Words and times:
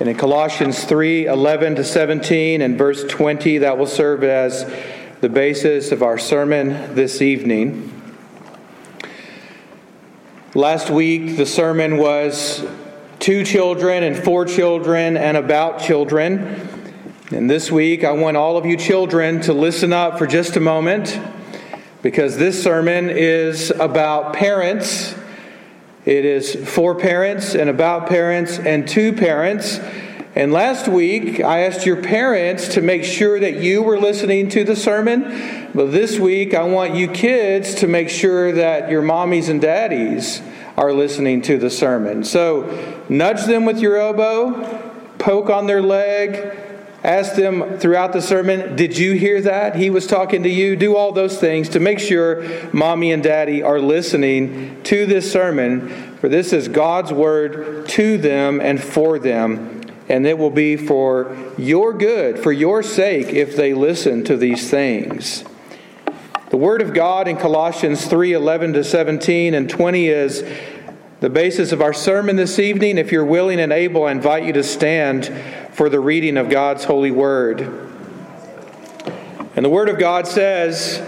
And 0.00 0.08
in 0.08 0.16
Colossians 0.16 0.82
3 0.84 1.26
11 1.26 1.74
to 1.74 1.84
17 1.84 2.62
and 2.62 2.78
verse 2.78 3.04
20, 3.04 3.58
that 3.58 3.76
will 3.76 3.86
serve 3.86 4.24
as 4.24 4.64
the 5.20 5.28
basis 5.28 5.92
of 5.92 6.02
our 6.02 6.16
sermon 6.16 6.94
this 6.94 7.20
evening. 7.20 7.92
Last 10.54 10.88
week, 10.88 11.36
the 11.36 11.44
sermon 11.44 11.98
was 11.98 12.66
two 13.18 13.44
children 13.44 14.02
and 14.02 14.16
four 14.16 14.46
children 14.46 15.18
and 15.18 15.36
about 15.36 15.82
children. 15.82 16.66
And 17.30 17.50
this 17.50 17.70
week, 17.70 18.02
I 18.02 18.12
want 18.12 18.38
all 18.38 18.56
of 18.56 18.64
you 18.64 18.78
children 18.78 19.42
to 19.42 19.52
listen 19.52 19.92
up 19.92 20.16
for 20.16 20.26
just 20.26 20.56
a 20.56 20.60
moment 20.60 21.20
because 22.00 22.38
this 22.38 22.62
sermon 22.62 23.10
is 23.10 23.70
about 23.70 24.32
parents 24.32 25.14
it 26.04 26.24
is 26.24 26.56
for 26.68 26.94
parents 26.94 27.54
and 27.54 27.68
about 27.68 28.08
parents 28.08 28.58
and 28.58 28.88
to 28.88 29.12
parents. 29.12 29.78
And 30.34 30.52
last 30.52 30.88
week, 30.88 31.40
I 31.40 31.60
asked 31.60 31.84
your 31.84 32.02
parents 32.02 32.68
to 32.74 32.80
make 32.80 33.04
sure 33.04 33.38
that 33.40 33.56
you 33.56 33.82
were 33.82 33.98
listening 33.98 34.48
to 34.50 34.64
the 34.64 34.76
sermon. 34.76 35.68
But 35.74 35.92
this 35.92 36.18
week, 36.18 36.54
I 36.54 36.62
want 36.62 36.94
you 36.94 37.08
kids 37.08 37.74
to 37.76 37.86
make 37.86 38.08
sure 38.08 38.52
that 38.52 38.90
your 38.90 39.02
mommies 39.02 39.48
and 39.48 39.60
daddies 39.60 40.40
are 40.76 40.92
listening 40.92 41.42
to 41.42 41.58
the 41.58 41.68
sermon. 41.68 42.24
So 42.24 43.02
nudge 43.08 43.44
them 43.44 43.66
with 43.66 43.80
your 43.80 43.98
elbow, 43.98 44.80
poke 45.18 45.50
on 45.50 45.66
their 45.66 45.82
leg, 45.82 46.69
Ask 47.02 47.34
them 47.34 47.78
throughout 47.78 48.12
the 48.12 48.20
sermon, 48.20 48.76
Did 48.76 48.98
you 48.98 49.12
hear 49.12 49.40
that? 49.42 49.74
He 49.74 49.88
was 49.88 50.06
talking 50.06 50.42
to 50.42 50.50
you. 50.50 50.76
Do 50.76 50.96
all 50.96 51.12
those 51.12 51.38
things 51.38 51.70
to 51.70 51.80
make 51.80 51.98
sure 51.98 52.44
mommy 52.74 53.10
and 53.10 53.22
daddy 53.22 53.62
are 53.62 53.80
listening 53.80 54.82
to 54.84 55.06
this 55.06 55.30
sermon, 55.30 55.88
for 56.18 56.28
this 56.28 56.52
is 56.52 56.68
God's 56.68 57.10
word 57.10 57.88
to 57.90 58.18
them 58.18 58.60
and 58.60 58.82
for 58.82 59.18
them. 59.18 59.80
And 60.10 60.26
it 60.26 60.36
will 60.36 60.50
be 60.50 60.76
for 60.76 61.34
your 61.56 61.94
good, 61.94 62.38
for 62.38 62.52
your 62.52 62.82
sake, 62.82 63.28
if 63.28 63.56
they 63.56 63.72
listen 63.72 64.22
to 64.24 64.36
these 64.36 64.68
things. 64.68 65.44
The 66.50 66.58
word 66.58 66.82
of 66.82 66.92
God 66.92 67.28
in 67.28 67.36
Colossians 67.36 68.06
3 68.06 68.32
11 68.34 68.74
to 68.74 68.84
17 68.84 69.54
and 69.54 69.70
20 69.70 70.08
is 70.08 70.44
the 71.20 71.30
basis 71.30 71.70
of 71.70 71.80
our 71.80 71.92
sermon 71.92 72.36
this 72.36 72.58
evening. 72.58 72.98
If 72.98 73.12
you're 73.12 73.24
willing 73.24 73.60
and 73.60 73.72
able, 73.72 74.04
I 74.04 74.12
invite 74.12 74.44
you 74.44 74.52
to 74.54 74.64
stand 74.64 75.32
for 75.72 75.88
the 75.88 76.00
reading 76.00 76.36
of 76.36 76.48
God's 76.50 76.84
holy 76.84 77.10
word. 77.10 77.60
And 79.56 79.64
the 79.64 79.68
word 79.68 79.88
of 79.88 79.98
God 79.98 80.26
says, 80.26 81.02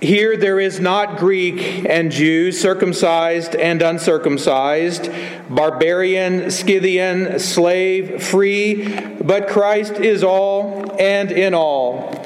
Here 0.00 0.36
there 0.36 0.60
is 0.60 0.78
not 0.78 1.18
Greek 1.18 1.84
and 1.88 2.12
Jew, 2.12 2.52
circumcised 2.52 3.54
and 3.54 3.80
uncircumcised, 3.82 5.10
barbarian, 5.48 6.50
Scythian, 6.50 7.38
slave, 7.38 8.22
free, 8.22 8.88
but 9.22 9.48
Christ 9.48 9.94
is 9.94 10.22
all 10.22 10.94
and 11.00 11.32
in 11.32 11.54
all. 11.54 12.25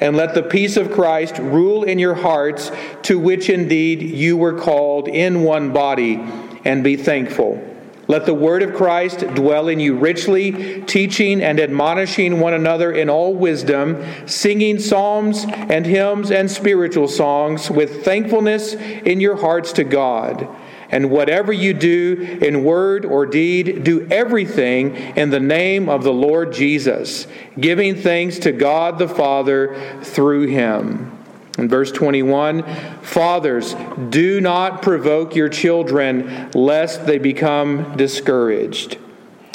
and 0.00 0.16
let 0.16 0.34
the 0.34 0.42
peace 0.42 0.76
of 0.76 0.92
Christ 0.92 1.38
rule 1.38 1.82
in 1.82 1.98
your 1.98 2.14
hearts, 2.14 2.70
to 3.02 3.18
which 3.18 3.48
indeed 3.48 4.02
you 4.02 4.36
were 4.36 4.58
called 4.58 5.08
in 5.08 5.42
one 5.42 5.72
body, 5.72 6.22
and 6.64 6.84
be 6.84 6.96
thankful. 6.96 7.62
Let 8.08 8.24
the 8.24 8.34
word 8.34 8.62
of 8.62 8.74
Christ 8.74 9.20
dwell 9.34 9.68
in 9.68 9.80
you 9.80 9.96
richly, 9.96 10.82
teaching 10.82 11.42
and 11.42 11.58
admonishing 11.58 12.38
one 12.38 12.54
another 12.54 12.92
in 12.92 13.10
all 13.10 13.34
wisdom, 13.34 14.04
singing 14.26 14.78
psalms 14.78 15.44
and 15.48 15.84
hymns 15.84 16.30
and 16.30 16.48
spiritual 16.48 17.08
songs 17.08 17.68
with 17.68 18.04
thankfulness 18.04 18.74
in 18.74 19.20
your 19.20 19.36
hearts 19.36 19.72
to 19.72 19.84
God. 19.84 20.48
And 20.90 21.10
whatever 21.10 21.52
you 21.52 21.74
do 21.74 22.38
in 22.40 22.64
word 22.64 23.04
or 23.04 23.26
deed, 23.26 23.82
do 23.82 24.06
everything 24.10 24.94
in 25.16 25.30
the 25.30 25.40
name 25.40 25.88
of 25.88 26.04
the 26.04 26.12
Lord 26.12 26.52
Jesus, 26.52 27.26
giving 27.58 27.96
thanks 27.96 28.38
to 28.40 28.52
God 28.52 28.98
the 28.98 29.08
Father 29.08 30.00
through 30.02 30.46
him. 30.46 31.12
In 31.58 31.68
verse 31.68 31.90
21, 31.90 32.62
fathers, 33.02 33.74
do 34.10 34.40
not 34.40 34.82
provoke 34.82 35.34
your 35.34 35.48
children 35.48 36.50
lest 36.52 37.06
they 37.06 37.18
become 37.18 37.96
discouraged. 37.96 38.98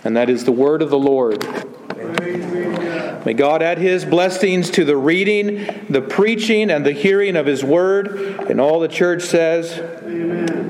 And 0.04 0.18
that 0.18 0.30
is 0.30 0.46
the 0.46 0.52
word 0.52 0.82
of 0.82 0.90
the 0.90 0.98
Lord. 0.98 1.46
May 3.24 3.34
God 3.34 3.62
add 3.62 3.78
his 3.78 4.04
blessings 4.04 4.72
to 4.72 4.84
the 4.84 4.98
reading, 4.98 5.86
the 5.90 6.02
preaching, 6.02 6.72
and 6.72 6.84
the 6.84 6.92
hearing 6.92 7.36
of 7.36 7.46
his 7.46 7.64
word. 7.64 8.18
And 8.50 8.60
all 8.60 8.80
the 8.80 8.88
church 8.88 9.22
says, 9.22 9.78
Amen. 10.04 10.61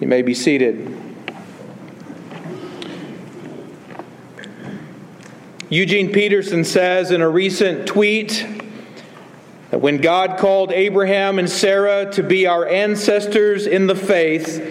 You 0.00 0.06
may 0.06 0.22
be 0.22 0.32
seated. 0.32 0.96
Eugene 5.68 6.12
Peterson 6.12 6.62
says 6.64 7.10
in 7.10 7.20
a 7.20 7.28
recent 7.28 7.86
tweet 7.86 8.46
that 9.70 9.80
when 9.80 9.98
God 9.98 10.38
called 10.38 10.70
Abraham 10.70 11.40
and 11.40 11.50
Sarah 11.50 12.10
to 12.12 12.22
be 12.22 12.46
our 12.46 12.66
ancestors 12.66 13.66
in 13.66 13.88
the 13.88 13.96
faith, 13.96 14.64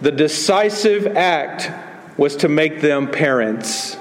the 0.00 0.10
decisive 0.10 1.06
act 1.06 1.70
was 2.18 2.36
to 2.36 2.48
make 2.48 2.80
them 2.80 3.10
parents. 3.10 3.98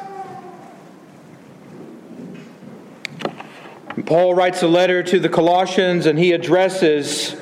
And 3.90 4.08
Paul 4.08 4.34
writes 4.34 4.64
a 4.64 4.68
letter 4.70 5.04
to 5.04 5.20
the 5.20 5.30
Colossians 5.30 6.06
and 6.06 6.18
he 6.18 6.32
addresses 6.32 7.36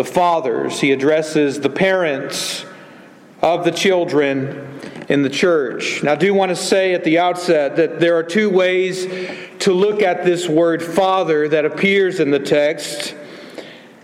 the 0.00 0.10
fathers, 0.10 0.80
he 0.80 0.92
addresses 0.92 1.60
the 1.60 1.68
parents 1.68 2.64
of 3.42 3.66
the 3.66 3.70
children 3.70 4.80
in 5.10 5.20
the 5.20 5.28
church. 5.28 6.02
Now, 6.02 6.12
I 6.12 6.14
do 6.14 6.32
want 6.32 6.48
to 6.48 6.56
say 6.56 6.94
at 6.94 7.04
the 7.04 7.18
outset 7.18 7.76
that 7.76 8.00
there 8.00 8.16
are 8.16 8.22
two 8.22 8.48
ways 8.48 9.04
to 9.58 9.74
look 9.74 10.00
at 10.00 10.24
this 10.24 10.48
word 10.48 10.82
father 10.82 11.48
that 11.48 11.66
appears 11.66 12.18
in 12.18 12.30
the 12.30 12.38
text. 12.38 13.14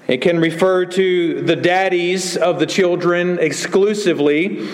It 0.06 0.18
can 0.18 0.38
refer 0.38 0.84
to 0.84 1.40
the 1.40 1.56
daddies 1.56 2.36
of 2.36 2.58
the 2.58 2.66
children 2.66 3.38
exclusively, 3.38 4.68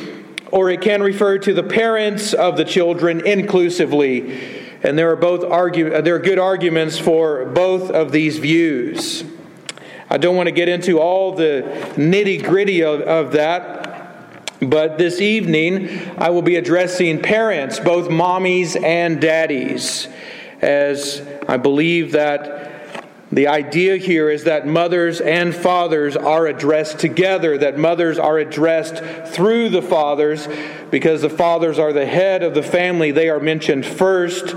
or 0.51 0.71
it 0.71 0.81
can 0.81 1.05
refer 1.05 1.39
to 1.39 1.55
the 1.55 1.63
parents 1.63 2.35
of 2.35 2.57
the 2.57 2.65
children 2.65 3.25
inclusively. 3.25 4.59
And 4.83 4.99
there 4.99 5.13
are 5.13 5.17
both 5.17 5.45
argue, 5.45 6.03
there 6.03 6.17
are 6.17 6.19
good 6.19 6.41
arguments 6.41 6.99
for 6.99 7.45
both 7.45 7.93
of 7.93 8.11
these 8.11 8.39
views. 8.39 9.23
I 10.13 10.19
don't 10.19 10.37
want 10.37 10.47
to 10.47 10.53
get 10.53 10.69
into 10.69 11.01
all 11.01 11.33
the 11.33 11.63
nitty 11.95 12.45
gritty 12.45 12.83
of, 12.85 13.01
of 13.01 13.33
that, 13.33 14.13
but 14.61 14.99
this 14.99 15.23
evening 15.23 15.89
I 16.19 16.29
will 16.29 16.43
be 16.43 16.57
addressing 16.57 17.23
parents, 17.23 17.81
both 17.81 18.11
mommies 18.11 18.79
and 18.79 19.23
daddies, 19.23 20.09
as 20.61 21.27
I 21.49 21.57
believe 21.57 22.13
that 22.13 23.01
the 23.33 23.47
idea 23.47 23.97
here 23.97 24.29
is 24.29 24.45
that 24.45 24.67
mothers 24.67 25.23
and 25.23 25.55
fathers 25.55 26.15
are 26.15 26.47
addressed 26.47 26.99
together, 26.99 27.57
that 27.57 27.79
mothers 27.79 28.19
are 28.19 28.37
addressed 28.37 28.97
through 29.33 29.71
the 29.71 29.81
fathers, 29.81 30.47
because 30.91 31.23
the 31.23 31.31
fathers 31.31 31.79
are 31.79 31.95
the 31.95 32.05
head 32.05 32.43
of 32.43 32.53
the 32.53 32.63
family. 32.63 33.13
They 33.13 33.31
are 33.31 33.41
mentioned 33.41 33.87
first 33.87 34.55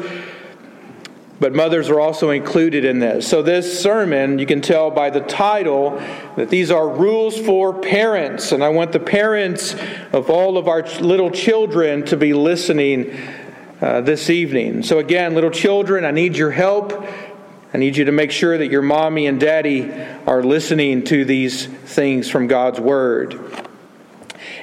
but 1.40 1.54
mothers 1.54 1.90
are 1.90 2.00
also 2.00 2.30
included 2.30 2.86
in 2.86 3.00
this. 3.00 3.28
So, 3.28 3.42
this 3.42 3.82
sermon, 3.82 4.40
you 4.40 4.46
can 4.46 4.62
tell 4.62 4.90
by 4.90 5.10
the 5.10 5.20
title 5.20 6.02
that 6.38 6.50
these 6.50 6.72
are 6.72 6.88
rules 6.88 7.38
for 7.38 7.74
parents. 7.74 8.52
And 8.52 8.64
I 8.64 8.70
want 8.70 8.94
the 8.94 9.00
parents 9.00 9.76
of 10.14 10.30
all 10.30 10.58
of 10.58 10.68
our 10.68 10.84
little 11.02 11.30
children 11.30 12.06
to 12.06 12.18
be 12.18 12.34
listening 12.34 13.18
uh, 13.82 14.02
this 14.02 14.30
evening. 14.30 14.84
So, 14.84 15.00
again, 15.00 15.34
little 15.36 15.52
children, 15.52 16.06
I 16.06 16.12
need 16.12 16.38
your 16.38 16.52
help. 16.52 16.94
I 17.74 17.78
need 17.78 17.98
you 17.98 18.06
to 18.06 18.14
make 18.14 18.32
sure 18.32 18.58
that 18.58 18.72
your 18.72 18.82
mommy 18.82 19.28
and 19.28 19.38
daddy 19.38 19.92
are 20.26 20.42
listening 20.42 21.04
to 21.06 21.26
these 21.26 21.66
things 21.66 22.30
from 22.30 22.48
God's 22.48 22.80
Word. 22.80 23.68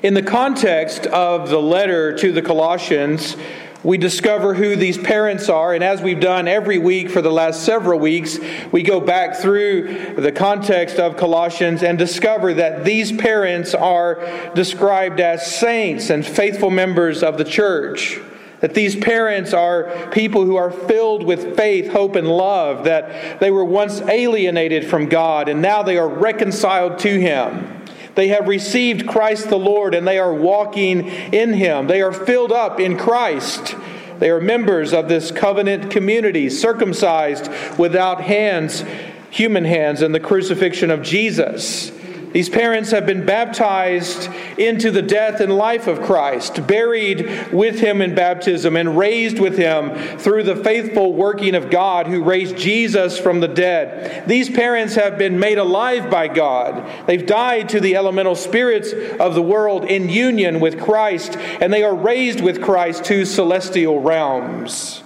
In 0.02 0.14
the 0.14 0.22
context 0.22 1.06
of 1.06 1.50
the 1.50 1.60
letter 1.60 2.16
to 2.16 2.32
the 2.32 2.40
Colossians, 2.40 3.36
we 3.84 3.98
discover 3.98 4.54
who 4.54 4.76
these 4.76 4.98
parents 4.98 5.48
are. 5.48 5.74
And 5.74 5.82
as 5.82 6.00
we've 6.00 6.20
done 6.20 6.46
every 6.46 6.78
week 6.78 7.10
for 7.10 7.20
the 7.20 7.32
last 7.32 7.64
several 7.64 7.98
weeks, 7.98 8.38
we 8.70 8.82
go 8.82 9.00
back 9.00 9.36
through 9.36 10.14
the 10.16 10.32
context 10.32 10.96
of 10.98 11.16
Colossians 11.16 11.82
and 11.82 11.98
discover 11.98 12.54
that 12.54 12.84
these 12.84 13.12
parents 13.12 13.74
are 13.74 14.50
described 14.54 15.20
as 15.20 15.44
saints 15.46 16.10
and 16.10 16.24
faithful 16.24 16.70
members 16.70 17.22
of 17.22 17.38
the 17.38 17.44
church. 17.44 18.20
That 18.60 18.74
these 18.74 18.94
parents 18.94 19.52
are 19.52 20.08
people 20.12 20.44
who 20.44 20.54
are 20.54 20.70
filled 20.70 21.24
with 21.24 21.56
faith, 21.56 21.90
hope, 21.90 22.14
and 22.14 22.28
love, 22.28 22.84
that 22.84 23.40
they 23.40 23.50
were 23.50 23.64
once 23.64 24.00
alienated 24.02 24.88
from 24.88 25.08
God 25.08 25.48
and 25.48 25.60
now 25.60 25.82
they 25.82 25.98
are 25.98 26.08
reconciled 26.08 27.00
to 27.00 27.18
Him. 27.18 27.71
They 28.14 28.28
have 28.28 28.48
received 28.48 29.08
Christ 29.08 29.48
the 29.48 29.58
Lord 29.58 29.94
and 29.94 30.06
they 30.06 30.18
are 30.18 30.34
walking 30.34 31.06
in 31.06 31.52
Him. 31.54 31.86
They 31.86 32.02
are 32.02 32.12
filled 32.12 32.52
up 32.52 32.80
in 32.80 32.98
Christ. 32.98 33.74
They 34.18 34.30
are 34.30 34.40
members 34.40 34.92
of 34.92 35.08
this 35.08 35.30
covenant 35.30 35.90
community, 35.90 36.48
circumcised 36.50 37.50
without 37.78 38.20
hands, 38.20 38.84
human 39.30 39.64
hands, 39.64 40.02
in 40.02 40.12
the 40.12 40.20
crucifixion 40.20 40.90
of 40.90 41.02
Jesus. 41.02 41.90
These 42.32 42.48
parents 42.48 42.90
have 42.90 43.06
been 43.06 43.26
baptized 43.26 44.28
into 44.58 44.90
the 44.90 45.02
death 45.02 45.40
and 45.40 45.56
life 45.56 45.86
of 45.86 46.02
Christ, 46.02 46.66
buried 46.66 47.52
with 47.52 47.80
him 47.80 48.00
in 48.00 48.14
baptism, 48.14 48.76
and 48.76 48.96
raised 48.96 49.38
with 49.38 49.58
him 49.58 50.18
through 50.18 50.44
the 50.44 50.56
faithful 50.56 51.12
working 51.12 51.54
of 51.54 51.70
God 51.70 52.06
who 52.06 52.22
raised 52.22 52.56
Jesus 52.56 53.18
from 53.18 53.40
the 53.40 53.48
dead. 53.48 54.26
These 54.26 54.50
parents 54.50 54.94
have 54.94 55.18
been 55.18 55.38
made 55.38 55.58
alive 55.58 56.10
by 56.10 56.28
God. 56.28 56.90
They've 57.06 57.26
died 57.26 57.68
to 57.70 57.80
the 57.80 57.96
elemental 57.96 58.34
spirits 58.34 58.92
of 59.20 59.34
the 59.34 59.42
world 59.42 59.84
in 59.84 60.08
union 60.08 60.60
with 60.60 60.80
Christ, 60.80 61.36
and 61.36 61.72
they 61.72 61.82
are 61.82 61.94
raised 61.94 62.40
with 62.40 62.62
Christ 62.62 63.04
to 63.04 63.24
celestial 63.24 64.00
realms. 64.00 65.02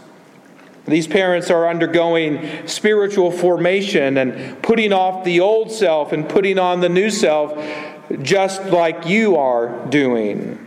These 0.87 1.09
parents 1.09 1.51
are 1.51 1.69
undergoing 1.69 2.67
spiritual 2.69 3.33
formation 3.33 4.19
and 4.19 4.63
putting 4.63 4.93
off 4.93 5.25
the 5.25 5.41
old 5.41 5.73
self 5.73 6.13
and 6.13 6.29
putting 6.29 6.59
on 6.59 6.81
the 6.81 6.89
new 6.89 7.11
self, 7.11 7.59
just 8.23 8.65
like 8.67 9.07
you 9.07 9.37
are 9.37 9.85
doing. 9.87 10.63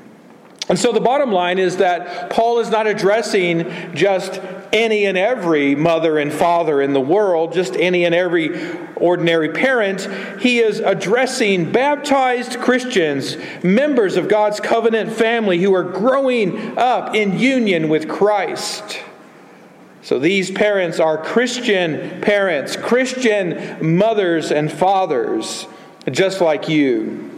And 0.67 0.77
so 0.77 0.91
the 0.91 0.99
bottom 0.99 1.31
line 1.31 1.57
is 1.57 1.77
that 1.77 2.29
Paul 2.29 2.59
is 2.59 2.69
not 2.69 2.85
addressing 2.85 3.95
just 3.95 4.39
any 4.71 5.05
and 5.05 5.17
every 5.17 5.73
mother 5.73 6.19
and 6.19 6.31
father 6.31 6.79
in 6.79 6.93
the 6.93 7.01
world, 7.01 7.53
just 7.53 7.75
any 7.75 8.05
and 8.05 8.13
every 8.13 8.77
ordinary 8.95 9.49
parent. 9.49 10.07
He 10.41 10.59
is 10.59 10.79
addressing 10.79 11.71
baptized 11.71 12.59
Christians, 12.59 13.35
members 13.63 14.15
of 14.15 14.27
God's 14.27 14.59
covenant 14.59 15.11
family 15.11 15.59
who 15.59 15.73
are 15.73 15.83
growing 15.83 16.77
up 16.77 17.15
in 17.15 17.39
union 17.39 17.89
with 17.89 18.07
Christ. 18.07 19.01
So 20.01 20.17
these 20.17 20.49
parents 20.49 20.99
are 20.99 21.17
Christian 21.17 22.21
parents, 22.21 22.75
Christian 22.75 23.97
mothers 23.97 24.51
and 24.51 24.71
fathers, 24.71 25.67
just 26.09 26.41
like 26.41 26.69
you. 26.69 27.29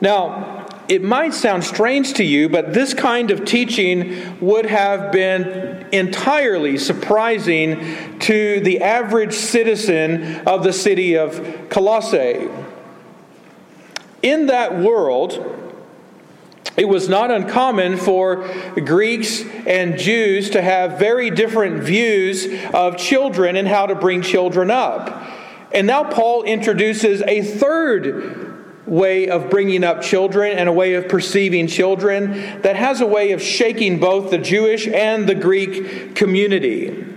Now, 0.00 0.66
it 0.88 1.02
might 1.02 1.34
sound 1.34 1.64
strange 1.64 2.14
to 2.14 2.24
you, 2.24 2.48
but 2.48 2.72
this 2.72 2.94
kind 2.94 3.30
of 3.30 3.44
teaching 3.44 4.38
would 4.40 4.66
have 4.66 5.12
been 5.12 5.86
entirely 5.92 6.78
surprising 6.78 8.18
to 8.20 8.60
the 8.60 8.80
average 8.80 9.34
citizen 9.34 10.36
of 10.46 10.64
the 10.64 10.72
city 10.72 11.16
of 11.16 11.68
Colossae. 11.68 12.48
In 14.22 14.46
that 14.46 14.78
world, 14.78 15.67
it 16.78 16.88
was 16.88 17.08
not 17.08 17.32
uncommon 17.32 17.96
for 17.96 18.46
Greeks 18.74 19.42
and 19.66 19.98
Jews 19.98 20.50
to 20.50 20.62
have 20.62 20.98
very 20.98 21.28
different 21.28 21.82
views 21.82 22.46
of 22.72 22.96
children 22.96 23.56
and 23.56 23.66
how 23.66 23.86
to 23.86 23.96
bring 23.96 24.22
children 24.22 24.70
up. 24.70 25.28
And 25.72 25.88
now 25.88 26.04
Paul 26.04 26.44
introduces 26.44 27.20
a 27.22 27.42
third 27.42 28.86
way 28.86 29.28
of 29.28 29.50
bringing 29.50 29.82
up 29.82 30.02
children 30.02 30.56
and 30.56 30.68
a 30.68 30.72
way 30.72 30.94
of 30.94 31.08
perceiving 31.08 31.66
children 31.66 32.62
that 32.62 32.76
has 32.76 33.00
a 33.00 33.06
way 33.06 33.32
of 33.32 33.42
shaking 33.42 33.98
both 33.98 34.30
the 34.30 34.38
Jewish 34.38 34.86
and 34.86 35.28
the 35.28 35.34
Greek 35.34 36.14
community. 36.14 37.07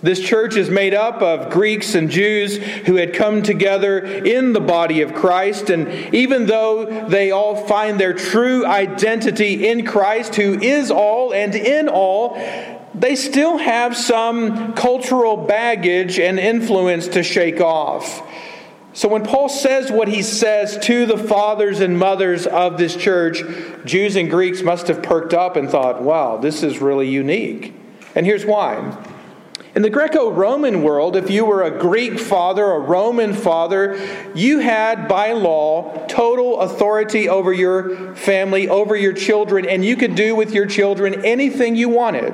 This 0.00 0.20
church 0.20 0.56
is 0.56 0.70
made 0.70 0.94
up 0.94 1.22
of 1.22 1.50
Greeks 1.50 1.94
and 1.94 2.08
Jews 2.08 2.56
who 2.56 2.96
had 2.96 3.14
come 3.14 3.42
together 3.42 3.98
in 3.98 4.52
the 4.52 4.60
body 4.60 5.00
of 5.02 5.12
Christ. 5.12 5.70
And 5.70 6.14
even 6.14 6.46
though 6.46 7.08
they 7.08 7.32
all 7.32 7.66
find 7.66 7.98
their 7.98 8.12
true 8.12 8.64
identity 8.64 9.66
in 9.66 9.84
Christ, 9.84 10.36
who 10.36 10.60
is 10.60 10.92
all 10.92 11.34
and 11.34 11.54
in 11.54 11.88
all, 11.88 12.36
they 12.94 13.16
still 13.16 13.58
have 13.58 13.96
some 13.96 14.72
cultural 14.74 15.36
baggage 15.36 16.18
and 16.18 16.38
influence 16.38 17.08
to 17.08 17.22
shake 17.24 17.60
off. 17.60 18.22
So 18.92 19.08
when 19.08 19.24
Paul 19.24 19.48
says 19.48 19.92
what 19.92 20.08
he 20.08 20.22
says 20.22 20.78
to 20.86 21.06
the 21.06 21.18
fathers 21.18 21.80
and 21.80 21.98
mothers 21.98 22.46
of 22.46 22.78
this 22.78 22.96
church, 22.96 23.42
Jews 23.84 24.16
and 24.16 24.30
Greeks 24.30 24.62
must 24.62 24.88
have 24.88 25.02
perked 25.02 25.34
up 25.34 25.56
and 25.56 25.68
thought, 25.68 26.02
wow, 26.02 26.36
this 26.36 26.62
is 26.62 26.80
really 26.80 27.08
unique. 27.08 27.74
And 28.14 28.26
here's 28.26 28.44
why. 28.44 28.96
In 29.74 29.82
the 29.82 29.90
Greco 29.90 30.30
Roman 30.30 30.82
world, 30.82 31.14
if 31.14 31.30
you 31.30 31.44
were 31.44 31.62
a 31.62 31.78
Greek 31.78 32.18
father, 32.18 32.64
a 32.64 32.78
Roman 32.78 33.34
father, 33.34 33.98
you 34.34 34.60
had 34.60 35.08
by 35.08 35.32
law 35.32 36.06
total 36.08 36.60
authority 36.60 37.28
over 37.28 37.52
your 37.52 38.14
family, 38.16 38.68
over 38.68 38.96
your 38.96 39.12
children, 39.12 39.66
and 39.66 39.84
you 39.84 39.96
could 39.96 40.14
do 40.14 40.34
with 40.34 40.52
your 40.52 40.66
children 40.66 41.24
anything 41.24 41.76
you 41.76 41.90
wanted. 41.90 42.32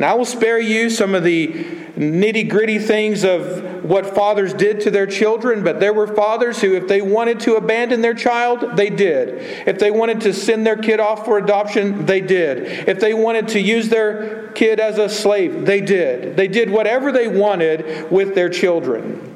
Now, 0.00 0.12
I 0.12 0.14
will 0.14 0.24
spare 0.24 0.58
you 0.58 0.88
some 0.88 1.14
of 1.14 1.24
the 1.24 1.48
nitty 1.48 2.48
gritty 2.48 2.78
things 2.78 3.22
of 3.22 3.84
what 3.84 4.14
fathers 4.14 4.54
did 4.54 4.80
to 4.80 4.90
their 4.90 5.06
children, 5.06 5.62
but 5.62 5.78
there 5.78 5.92
were 5.92 6.06
fathers 6.06 6.58
who, 6.58 6.74
if 6.74 6.88
they 6.88 7.02
wanted 7.02 7.40
to 7.40 7.56
abandon 7.56 8.00
their 8.00 8.14
child, 8.14 8.78
they 8.78 8.88
did. 8.88 9.68
If 9.68 9.78
they 9.78 9.90
wanted 9.90 10.22
to 10.22 10.32
send 10.32 10.66
their 10.66 10.78
kid 10.78 11.00
off 11.00 11.26
for 11.26 11.36
adoption, 11.36 12.06
they 12.06 12.22
did. 12.22 12.88
If 12.88 12.98
they 12.98 13.12
wanted 13.12 13.48
to 13.48 13.60
use 13.60 13.90
their 13.90 14.48
kid 14.52 14.80
as 14.80 14.96
a 14.96 15.10
slave, 15.10 15.66
they 15.66 15.82
did. 15.82 16.34
They 16.34 16.48
did 16.48 16.70
whatever 16.70 17.12
they 17.12 17.28
wanted 17.28 18.10
with 18.10 18.34
their 18.34 18.48
children. 18.48 19.29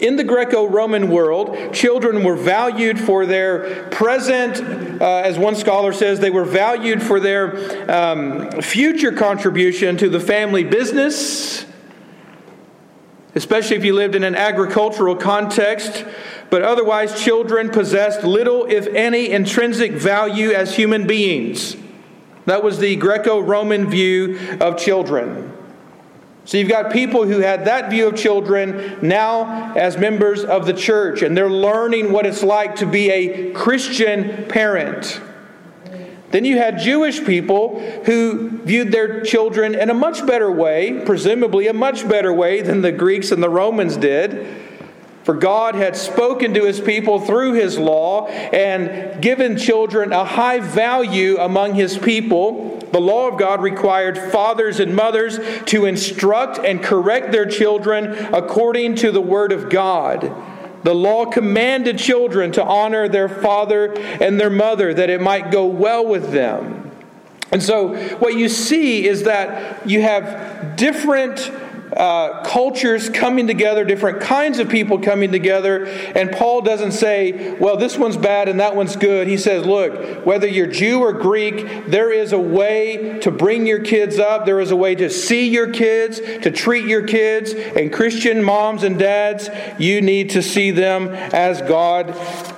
In 0.00 0.16
the 0.16 0.24
Greco 0.24 0.66
Roman 0.66 1.10
world, 1.10 1.74
children 1.74 2.24
were 2.24 2.36
valued 2.36 2.98
for 2.98 3.26
their 3.26 3.84
present, 3.90 4.60
uh, 5.00 5.22
as 5.24 5.38
one 5.38 5.54
scholar 5.54 5.92
says, 5.92 6.20
they 6.20 6.30
were 6.30 6.44
valued 6.44 7.02
for 7.02 7.20
their 7.20 7.90
um, 7.90 8.50
future 8.62 9.12
contribution 9.12 9.96
to 9.98 10.08
the 10.08 10.20
family 10.20 10.64
business, 10.64 11.66
especially 13.34 13.76
if 13.76 13.84
you 13.84 13.94
lived 13.94 14.14
in 14.14 14.24
an 14.24 14.34
agricultural 14.34 15.16
context. 15.16 16.04
But 16.50 16.62
otherwise, 16.62 17.22
children 17.22 17.70
possessed 17.70 18.24
little, 18.24 18.66
if 18.66 18.86
any, 18.88 19.30
intrinsic 19.30 19.92
value 19.92 20.50
as 20.50 20.74
human 20.74 21.06
beings. 21.06 21.76
That 22.46 22.64
was 22.64 22.78
the 22.78 22.96
Greco 22.96 23.38
Roman 23.38 23.88
view 23.88 24.38
of 24.60 24.76
children. 24.76 25.56
So 26.44 26.56
you've 26.56 26.68
got 26.68 26.92
people 26.92 27.26
who 27.26 27.40
had 27.40 27.66
that 27.66 27.90
view 27.90 28.08
of 28.08 28.16
children 28.16 28.98
now 29.02 29.74
as 29.74 29.96
members 29.96 30.42
of 30.44 30.66
the 30.66 30.72
church, 30.72 31.22
and 31.22 31.36
they're 31.36 31.50
learning 31.50 32.12
what 32.12 32.26
it's 32.26 32.42
like 32.42 32.76
to 32.76 32.86
be 32.86 33.10
a 33.10 33.52
Christian 33.52 34.46
parent. 34.48 35.20
Then 36.30 36.44
you 36.44 36.58
had 36.58 36.78
Jewish 36.78 37.24
people 37.24 37.80
who 38.04 38.50
viewed 38.64 38.92
their 38.92 39.22
children 39.22 39.74
in 39.74 39.90
a 39.90 39.94
much 39.94 40.24
better 40.26 40.50
way, 40.50 41.02
presumably 41.04 41.66
a 41.66 41.72
much 41.72 42.08
better 42.08 42.32
way 42.32 42.62
than 42.62 42.82
the 42.82 42.92
Greeks 42.92 43.32
and 43.32 43.42
the 43.42 43.50
Romans 43.50 43.96
did. 43.96 44.46
For 45.24 45.34
God 45.34 45.74
had 45.74 45.96
spoken 45.96 46.54
to 46.54 46.64
his 46.64 46.80
people 46.80 47.20
through 47.20 47.52
his 47.52 47.78
law 47.78 48.26
and 48.28 49.20
given 49.20 49.56
children 49.56 50.12
a 50.12 50.24
high 50.24 50.60
value 50.60 51.36
among 51.38 51.74
his 51.74 51.98
people. 51.98 52.79
The 52.92 53.00
law 53.00 53.28
of 53.28 53.38
God 53.38 53.62
required 53.62 54.18
fathers 54.18 54.80
and 54.80 54.94
mothers 54.94 55.38
to 55.66 55.84
instruct 55.84 56.58
and 56.58 56.82
correct 56.82 57.32
their 57.32 57.46
children 57.46 58.12
according 58.34 58.96
to 58.96 59.12
the 59.12 59.20
word 59.20 59.52
of 59.52 59.70
God. 59.70 60.34
The 60.82 60.94
law 60.94 61.26
commanded 61.26 61.98
children 61.98 62.52
to 62.52 62.64
honor 62.64 63.08
their 63.08 63.28
father 63.28 63.92
and 63.92 64.40
their 64.40 64.50
mother 64.50 64.94
that 64.94 65.10
it 65.10 65.20
might 65.20 65.50
go 65.50 65.66
well 65.66 66.06
with 66.06 66.32
them. 66.32 66.90
And 67.52 67.62
so, 67.62 67.96
what 68.18 68.34
you 68.34 68.48
see 68.48 69.06
is 69.06 69.24
that 69.24 69.86
you 69.86 70.02
have 70.02 70.76
different 70.76 71.50
uh, 71.92 72.42
cultures 72.42 73.08
coming 73.08 73.46
together, 73.46 73.84
different 73.84 74.20
kinds 74.20 74.58
of 74.58 74.68
people 74.68 74.98
coming 74.98 75.32
together. 75.32 75.86
And 75.86 76.30
Paul 76.32 76.62
doesn't 76.62 76.92
say, 76.92 77.54
well, 77.56 77.76
this 77.76 77.98
one's 77.98 78.16
bad 78.16 78.48
and 78.48 78.60
that 78.60 78.76
one's 78.76 78.96
good. 78.96 79.26
He 79.26 79.36
says, 79.36 79.66
look, 79.66 80.24
whether 80.24 80.46
you're 80.46 80.66
Jew 80.66 81.00
or 81.00 81.12
Greek, 81.12 81.86
there 81.86 82.12
is 82.12 82.32
a 82.32 82.38
way 82.38 83.18
to 83.20 83.30
bring 83.30 83.66
your 83.66 83.80
kids 83.80 84.18
up, 84.18 84.46
there 84.46 84.60
is 84.60 84.70
a 84.70 84.76
way 84.76 84.94
to 84.94 85.10
see 85.10 85.48
your 85.48 85.70
kids, 85.70 86.20
to 86.20 86.50
treat 86.50 86.86
your 86.86 87.06
kids. 87.06 87.52
And 87.52 87.92
Christian 87.92 88.42
moms 88.42 88.82
and 88.82 88.98
dads, 88.98 89.48
you 89.78 90.00
need 90.00 90.30
to 90.30 90.42
see 90.42 90.70
them 90.70 91.08
as 91.08 91.60
God 91.62 92.16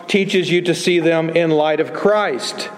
teaches 0.09 0.51
you 0.51 0.61
to 0.62 0.75
see 0.75 0.99
them 0.99 1.31
in 1.31 1.51
light 1.51 1.81
of 1.81 1.93
Christ. 1.93 2.69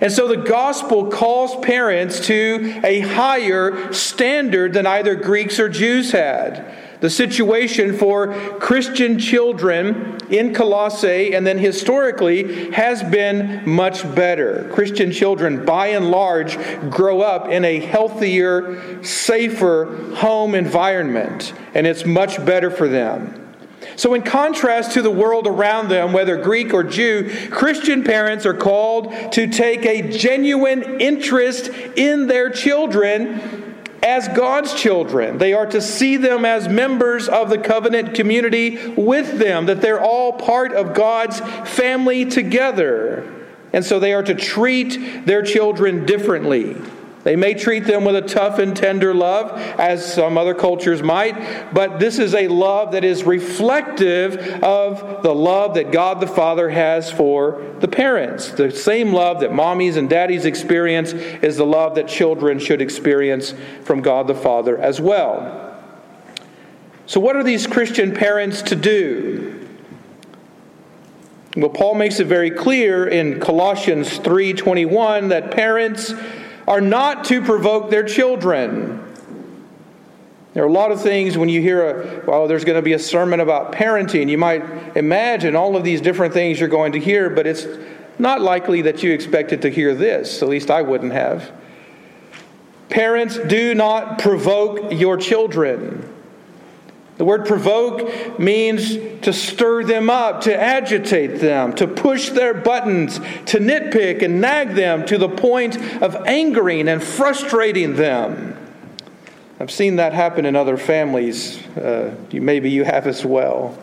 And 0.00 0.12
so 0.12 0.28
the 0.28 0.36
gospel 0.36 1.10
calls 1.10 1.56
parents 1.64 2.26
to 2.26 2.80
a 2.84 3.00
higher 3.00 3.92
standard 3.92 4.72
than 4.72 4.86
either 4.86 5.14
Greeks 5.14 5.58
or 5.58 5.68
Jews 5.68 6.12
had. 6.12 6.76
The 7.00 7.10
situation 7.10 7.96
for 7.96 8.34
Christian 8.58 9.18
children 9.18 10.18
in 10.30 10.52
Colossae 10.52 11.32
and 11.32 11.46
then 11.46 11.58
historically 11.58 12.72
has 12.72 13.04
been 13.04 13.62
much 13.68 14.02
better. 14.16 14.68
Christian 14.72 15.12
children, 15.12 15.64
by 15.64 15.88
and 15.88 16.10
large, 16.10 16.58
grow 16.90 17.20
up 17.20 17.48
in 17.48 17.64
a 17.64 17.78
healthier, 17.78 19.02
safer 19.04 20.12
home 20.16 20.56
environment, 20.56 21.52
and 21.74 21.86
it's 21.86 22.04
much 22.04 22.44
better 22.44 22.70
for 22.70 22.88
them. 22.88 23.47
So, 23.98 24.14
in 24.14 24.22
contrast 24.22 24.92
to 24.92 25.02
the 25.02 25.10
world 25.10 25.48
around 25.48 25.88
them, 25.88 26.12
whether 26.12 26.36
Greek 26.36 26.72
or 26.72 26.84
Jew, 26.84 27.48
Christian 27.50 28.04
parents 28.04 28.46
are 28.46 28.54
called 28.54 29.12
to 29.32 29.48
take 29.48 29.84
a 29.84 30.16
genuine 30.16 31.00
interest 31.00 31.66
in 31.96 32.28
their 32.28 32.48
children 32.48 33.74
as 34.00 34.28
God's 34.28 34.72
children. 34.74 35.38
They 35.38 35.52
are 35.52 35.66
to 35.66 35.80
see 35.80 36.16
them 36.16 36.44
as 36.44 36.68
members 36.68 37.28
of 37.28 37.50
the 37.50 37.58
covenant 37.58 38.14
community 38.14 38.86
with 38.86 39.36
them, 39.36 39.66
that 39.66 39.80
they're 39.80 40.00
all 40.00 40.32
part 40.32 40.72
of 40.72 40.94
God's 40.94 41.40
family 41.68 42.24
together. 42.24 43.28
And 43.72 43.84
so 43.84 43.98
they 43.98 44.12
are 44.12 44.22
to 44.22 44.34
treat 44.36 45.26
their 45.26 45.42
children 45.42 46.06
differently. 46.06 46.76
They 47.28 47.36
may 47.36 47.52
treat 47.52 47.84
them 47.84 48.06
with 48.06 48.16
a 48.16 48.22
tough 48.22 48.58
and 48.58 48.74
tender 48.74 49.12
love, 49.12 49.52
as 49.78 50.14
some 50.14 50.38
other 50.38 50.54
cultures 50.54 51.02
might, 51.02 51.74
but 51.74 52.00
this 52.00 52.18
is 52.18 52.34
a 52.34 52.48
love 52.48 52.92
that 52.92 53.04
is 53.04 53.24
reflective 53.24 54.38
of 54.64 55.22
the 55.22 55.34
love 55.34 55.74
that 55.74 55.92
God 55.92 56.20
the 56.20 56.26
Father 56.26 56.70
has 56.70 57.12
for 57.12 57.62
the 57.80 57.86
parents. 57.86 58.52
The 58.52 58.70
same 58.70 59.12
love 59.12 59.40
that 59.40 59.50
mommies 59.50 59.98
and 59.98 60.08
daddies 60.08 60.46
experience 60.46 61.12
is 61.12 61.58
the 61.58 61.66
love 61.66 61.96
that 61.96 62.08
children 62.08 62.58
should 62.58 62.80
experience 62.80 63.52
from 63.84 64.00
God 64.00 64.26
the 64.26 64.34
Father 64.34 64.78
as 64.78 64.98
well. 64.98 65.76
So, 67.04 67.20
what 67.20 67.36
are 67.36 67.44
these 67.44 67.66
Christian 67.66 68.14
parents 68.14 68.62
to 68.62 68.74
do? 68.74 69.68
Well, 71.58 71.68
Paul 71.68 71.94
makes 71.94 72.20
it 72.20 72.26
very 72.26 72.50
clear 72.50 73.06
in 73.06 73.38
Colossians 73.38 74.16
3:21 74.16 75.28
that 75.28 75.50
parents 75.50 76.14
are 76.68 76.82
not 76.82 77.24
to 77.24 77.40
provoke 77.42 77.88
their 77.88 78.04
children. 78.04 79.02
There 80.52 80.62
are 80.62 80.66
a 80.66 80.72
lot 80.72 80.92
of 80.92 81.00
things 81.00 81.38
when 81.38 81.48
you 81.48 81.62
hear, 81.62 81.90
a, 81.90 82.24
well, 82.26 82.46
there's 82.46 82.64
going 82.64 82.76
to 82.76 82.82
be 82.82 82.92
a 82.92 82.98
sermon 82.98 83.40
about 83.40 83.72
parenting, 83.72 84.28
you 84.28 84.36
might 84.36 84.62
imagine 84.94 85.56
all 85.56 85.76
of 85.76 85.82
these 85.82 86.02
different 86.02 86.34
things 86.34 86.60
you're 86.60 86.68
going 86.68 86.92
to 86.92 87.00
hear, 87.00 87.30
but 87.30 87.46
it's 87.46 87.66
not 88.18 88.42
likely 88.42 88.82
that 88.82 89.02
you 89.02 89.12
expected 89.12 89.62
to 89.62 89.70
hear 89.70 89.94
this. 89.94 90.42
At 90.42 90.48
least 90.50 90.70
I 90.70 90.82
wouldn't 90.82 91.12
have. 91.12 91.50
Parents, 92.90 93.38
do 93.38 93.74
not 93.74 94.18
provoke 94.18 94.92
your 94.92 95.16
children. 95.16 96.17
The 97.18 97.24
word 97.24 97.46
provoke 97.46 98.38
means 98.38 98.96
to 99.22 99.32
stir 99.32 99.82
them 99.82 100.08
up, 100.08 100.42
to 100.42 100.56
agitate 100.56 101.40
them, 101.40 101.74
to 101.74 101.88
push 101.88 102.30
their 102.30 102.54
buttons, 102.54 103.18
to 103.46 103.58
nitpick 103.58 104.22
and 104.22 104.40
nag 104.40 104.74
them 104.74 105.04
to 105.06 105.18
the 105.18 105.28
point 105.28 105.76
of 106.00 106.14
angering 106.26 106.88
and 106.88 107.02
frustrating 107.02 107.96
them. 107.96 108.56
I've 109.58 109.72
seen 109.72 109.96
that 109.96 110.12
happen 110.12 110.46
in 110.46 110.54
other 110.54 110.76
families. 110.76 111.60
Uh, 111.76 112.14
maybe 112.32 112.70
you 112.70 112.84
have 112.84 113.08
as 113.08 113.24
well. 113.24 113.76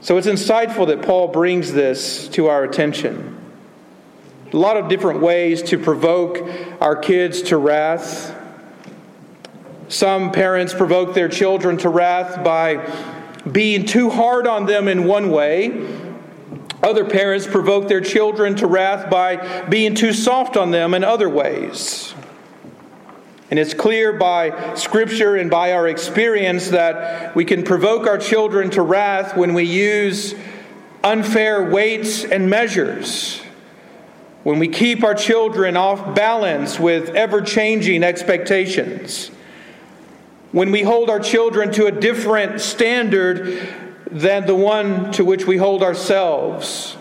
So 0.00 0.16
it's 0.16 0.26
insightful 0.26 0.86
that 0.86 1.02
Paul 1.02 1.28
brings 1.28 1.72
this 1.72 2.28
to 2.28 2.46
our 2.46 2.64
attention. 2.64 3.38
A 4.52 4.56
lot 4.56 4.78
of 4.78 4.88
different 4.88 5.20
ways 5.20 5.62
to 5.64 5.78
provoke 5.78 6.38
our 6.80 6.96
kids 6.96 7.42
to 7.42 7.58
wrath. 7.58 8.40
Some 9.88 10.32
parents 10.32 10.72
provoke 10.72 11.14
their 11.14 11.28
children 11.28 11.76
to 11.78 11.88
wrath 11.88 12.42
by 12.42 12.90
being 13.50 13.84
too 13.84 14.08
hard 14.08 14.46
on 14.46 14.66
them 14.66 14.88
in 14.88 15.04
one 15.04 15.30
way. 15.30 15.86
Other 16.82 17.04
parents 17.04 17.46
provoke 17.46 17.88
their 17.88 18.00
children 18.00 18.56
to 18.56 18.66
wrath 18.66 19.10
by 19.10 19.66
being 19.68 19.94
too 19.94 20.12
soft 20.12 20.56
on 20.56 20.70
them 20.70 20.94
in 20.94 21.04
other 21.04 21.28
ways. 21.28 22.14
And 23.50 23.58
it's 23.58 23.74
clear 23.74 24.12
by 24.14 24.74
Scripture 24.74 25.36
and 25.36 25.50
by 25.50 25.72
our 25.72 25.86
experience 25.86 26.70
that 26.70 27.36
we 27.36 27.44
can 27.44 27.62
provoke 27.62 28.06
our 28.06 28.18
children 28.18 28.70
to 28.70 28.82
wrath 28.82 29.36
when 29.36 29.52
we 29.52 29.64
use 29.64 30.34
unfair 31.02 31.70
weights 31.70 32.24
and 32.24 32.48
measures, 32.48 33.40
when 34.42 34.58
we 34.58 34.68
keep 34.68 35.04
our 35.04 35.14
children 35.14 35.76
off 35.76 36.14
balance 36.14 36.80
with 36.80 37.10
ever 37.10 37.42
changing 37.42 38.02
expectations 38.02 39.30
when 40.54 40.70
we 40.70 40.82
hold 40.82 41.10
our 41.10 41.18
children 41.18 41.72
to 41.72 41.86
a 41.86 41.90
different 41.90 42.60
standard 42.60 43.68
than 44.08 44.46
the 44.46 44.54
one 44.54 45.10
to 45.10 45.24
which 45.24 45.48
we 45.48 45.56
hold 45.56 45.82
ourselves. 45.82 46.92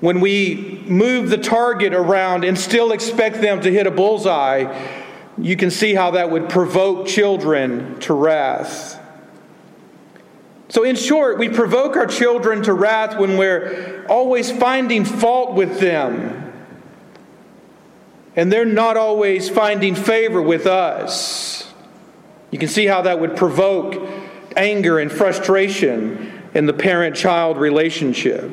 When 0.00 0.20
we 0.20 0.84
move 0.86 1.30
the 1.30 1.38
target 1.38 1.94
around 1.94 2.44
and 2.44 2.58
still 2.58 2.92
expect 2.92 3.40
them 3.40 3.62
to 3.62 3.72
hit 3.72 3.86
a 3.86 3.90
bullseye, 3.90 4.86
you 5.38 5.56
can 5.56 5.70
see 5.70 5.94
how 5.94 6.10
that 6.10 6.30
would 6.30 6.50
provoke 6.50 7.06
children 7.06 7.98
to 8.00 8.12
wrath. 8.12 9.00
So, 10.68 10.82
in 10.82 10.94
short, 10.94 11.38
we 11.38 11.48
provoke 11.48 11.96
our 11.96 12.06
children 12.06 12.62
to 12.64 12.74
wrath 12.74 13.18
when 13.18 13.38
we're 13.38 14.04
always 14.10 14.52
finding 14.52 15.06
fault 15.06 15.54
with 15.54 15.80
them. 15.80 16.51
And 18.34 18.50
they're 18.50 18.64
not 18.64 18.96
always 18.96 19.50
finding 19.50 19.94
favor 19.94 20.40
with 20.40 20.66
us. 20.66 21.70
You 22.50 22.58
can 22.58 22.68
see 22.68 22.86
how 22.86 23.02
that 23.02 23.20
would 23.20 23.36
provoke 23.36 24.08
anger 24.56 24.98
and 24.98 25.10
frustration 25.10 26.42
in 26.54 26.66
the 26.66 26.72
parent 26.72 27.16
child 27.16 27.56
relationship. 27.56 28.50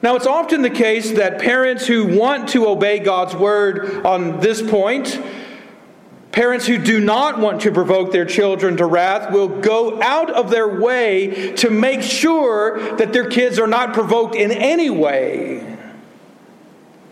Now, 0.00 0.14
it's 0.14 0.26
often 0.26 0.62
the 0.62 0.70
case 0.70 1.12
that 1.12 1.40
parents 1.40 1.86
who 1.86 2.16
want 2.16 2.50
to 2.50 2.68
obey 2.68 3.00
God's 3.00 3.34
word 3.34 4.06
on 4.06 4.38
this 4.38 4.62
point, 4.62 5.20
parents 6.30 6.66
who 6.66 6.78
do 6.78 7.00
not 7.00 7.38
want 7.38 7.62
to 7.62 7.72
provoke 7.72 8.12
their 8.12 8.24
children 8.24 8.76
to 8.76 8.86
wrath, 8.86 9.32
will 9.32 9.48
go 9.48 10.00
out 10.00 10.30
of 10.30 10.50
their 10.50 10.80
way 10.80 11.52
to 11.54 11.70
make 11.70 12.02
sure 12.02 12.96
that 12.96 13.12
their 13.12 13.28
kids 13.28 13.58
are 13.58 13.66
not 13.66 13.92
provoked 13.92 14.36
in 14.36 14.52
any 14.52 14.88
way. 14.88 15.77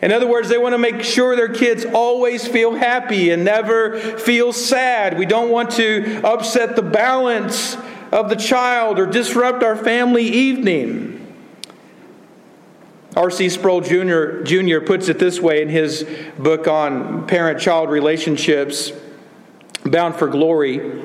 In 0.03 0.13
other 0.13 0.27
words, 0.27 0.49
they 0.49 0.59
want 0.59 0.75
to 0.75 0.79
make 0.79 1.03
sure 1.03 1.37
their 1.37 1.53
kids 1.53 1.85
always 1.85 2.47
feel 2.47 2.75
happy 2.75 3.31
and 3.31 3.45
never 3.45 3.99
feel 3.99 4.53
sad. 4.53 5.19
We 5.19 5.25
don't 5.25 5.51
want 5.51 5.71
to 5.73 6.21
upset 6.23 6.77
the 6.77 6.83
balance 6.83 7.77
of 8.13 8.29
the 8.29 8.37
child 8.37 8.99
or 8.99 9.07
disrupt 9.07 9.63
our 9.63 9.77
family 9.77 10.25
evening. 10.25 11.15
R.C. 13.17 13.49
Sproul 13.49 13.81
Jr., 13.81 14.43
Jr. 14.43 14.81
puts 14.81 15.09
it 15.09 15.19
this 15.19 15.41
way 15.41 15.63
in 15.63 15.71
his 15.71 16.07
book 16.39 16.69
on 16.69 17.27
parent 17.27 17.59
child 17.59 17.89
relationships, 17.89 18.93
Bound 19.85 20.17
for 20.17 20.29
Glory. 20.29 21.03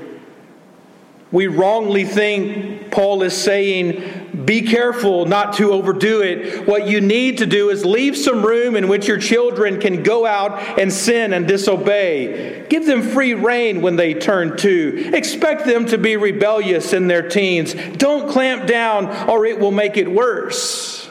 We 1.31 1.47
wrongly 1.47 2.03
think 2.03 2.91
Paul 2.91 3.23
is 3.23 3.33
saying, 3.33 4.20
be 4.45 4.61
careful 4.61 5.25
not 5.25 5.53
to 5.57 5.71
overdo 5.71 6.21
it. 6.21 6.65
What 6.65 6.87
you 6.87 7.01
need 7.01 7.39
to 7.39 7.45
do 7.45 7.69
is 7.69 7.85
leave 7.85 8.15
some 8.15 8.45
room 8.45 8.75
in 8.75 8.87
which 8.87 9.07
your 9.07 9.17
children 9.17 9.79
can 9.79 10.03
go 10.03 10.25
out 10.25 10.79
and 10.79 10.91
sin 10.91 11.33
and 11.33 11.47
disobey. 11.47 12.65
Give 12.69 12.85
them 12.85 13.01
free 13.01 13.33
rein 13.33 13.81
when 13.81 13.97
they 13.97 14.13
turn 14.13 14.55
two. 14.55 15.11
Expect 15.13 15.65
them 15.65 15.85
to 15.87 15.97
be 15.97 16.15
rebellious 16.15 16.93
in 16.93 17.07
their 17.07 17.27
teens. 17.27 17.73
Don't 17.97 18.29
clamp 18.29 18.67
down 18.67 19.07
or 19.29 19.45
it 19.45 19.59
will 19.59 19.71
make 19.71 19.97
it 19.97 20.09
worse. 20.09 21.09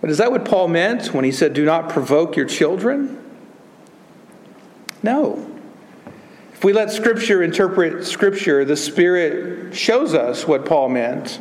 But 0.00 0.10
is 0.10 0.18
that 0.18 0.30
what 0.30 0.44
Paul 0.44 0.68
meant 0.68 1.12
when 1.12 1.24
he 1.24 1.32
said, 1.32 1.52
do 1.52 1.64
not 1.64 1.90
provoke 1.90 2.36
your 2.36 2.46
children? 2.46 3.18
No. 5.02 5.49
If 6.60 6.64
we 6.64 6.74
let 6.74 6.92
Scripture 6.92 7.42
interpret 7.42 8.04
Scripture, 8.04 8.66
the 8.66 8.76
Spirit 8.76 9.74
shows 9.74 10.12
us 10.12 10.46
what 10.46 10.66
Paul 10.66 10.90
meant. 10.90 11.40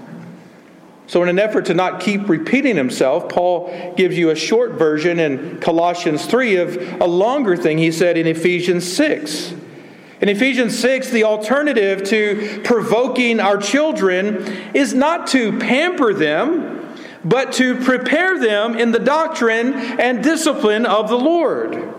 So, 1.08 1.22
in 1.22 1.28
an 1.28 1.38
effort 1.38 1.66
to 1.66 1.74
not 1.74 2.00
keep 2.00 2.30
repeating 2.30 2.78
himself, 2.78 3.28
Paul 3.28 3.96
gives 3.98 4.18
you 4.18 4.30
a 4.30 4.36
short 4.36 4.76
version 4.76 5.20
in 5.20 5.60
Colossians 5.60 6.26
3 6.26 6.56
of 6.56 7.02
a 7.02 7.06
longer 7.06 7.58
thing 7.58 7.78
he 7.80 7.92
said 7.92 8.18
in 8.18 8.28
Ephesians 8.28 8.90
6. 8.94 9.56
In 10.22 10.30
Ephesians 10.30 10.80
6, 10.80 11.10
the 11.10 11.26
alternative 11.26 12.02
to 12.06 12.62
provoking 12.64 13.42
our 13.42 13.58
children 13.58 14.38
is 14.74 14.94
not 14.94 15.28
to 15.28 15.60
pamper 15.60 16.14
them, 16.14 16.96
but 17.26 17.52
to 17.56 17.76
prepare 17.76 18.40
them 18.40 18.78
in 18.78 18.94
the 18.94 19.00
doctrine 19.00 19.74
and 19.74 20.24
discipline 20.24 20.86
of 20.86 21.10
the 21.10 21.20
Lord. 21.20 21.99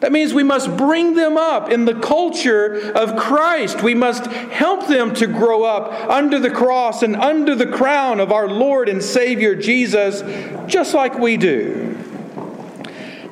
That 0.00 0.12
means 0.12 0.32
we 0.32 0.44
must 0.44 0.76
bring 0.76 1.14
them 1.14 1.36
up 1.36 1.70
in 1.70 1.84
the 1.84 1.94
culture 1.94 2.92
of 2.92 3.16
Christ. 3.16 3.82
We 3.82 3.94
must 3.94 4.26
help 4.26 4.86
them 4.86 5.12
to 5.14 5.26
grow 5.26 5.64
up 5.64 5.92
under 6.08 6.38
the 6.38 6.50
cross 6.50 7.02
and 7.02 7.16
under 7.16 7.56
the 7.56 7.66
crown 7.66 8.20
of 8.20 8.30
our 8.30 8.48
Lord 8.48 8.88
and 8.88 9.02
Savior 9.02 9.56
Jesus, 9.56 10.22
just 10.70 10.94
like 10.94 11.18
we 11.18 11.36
do. 11.36 11.96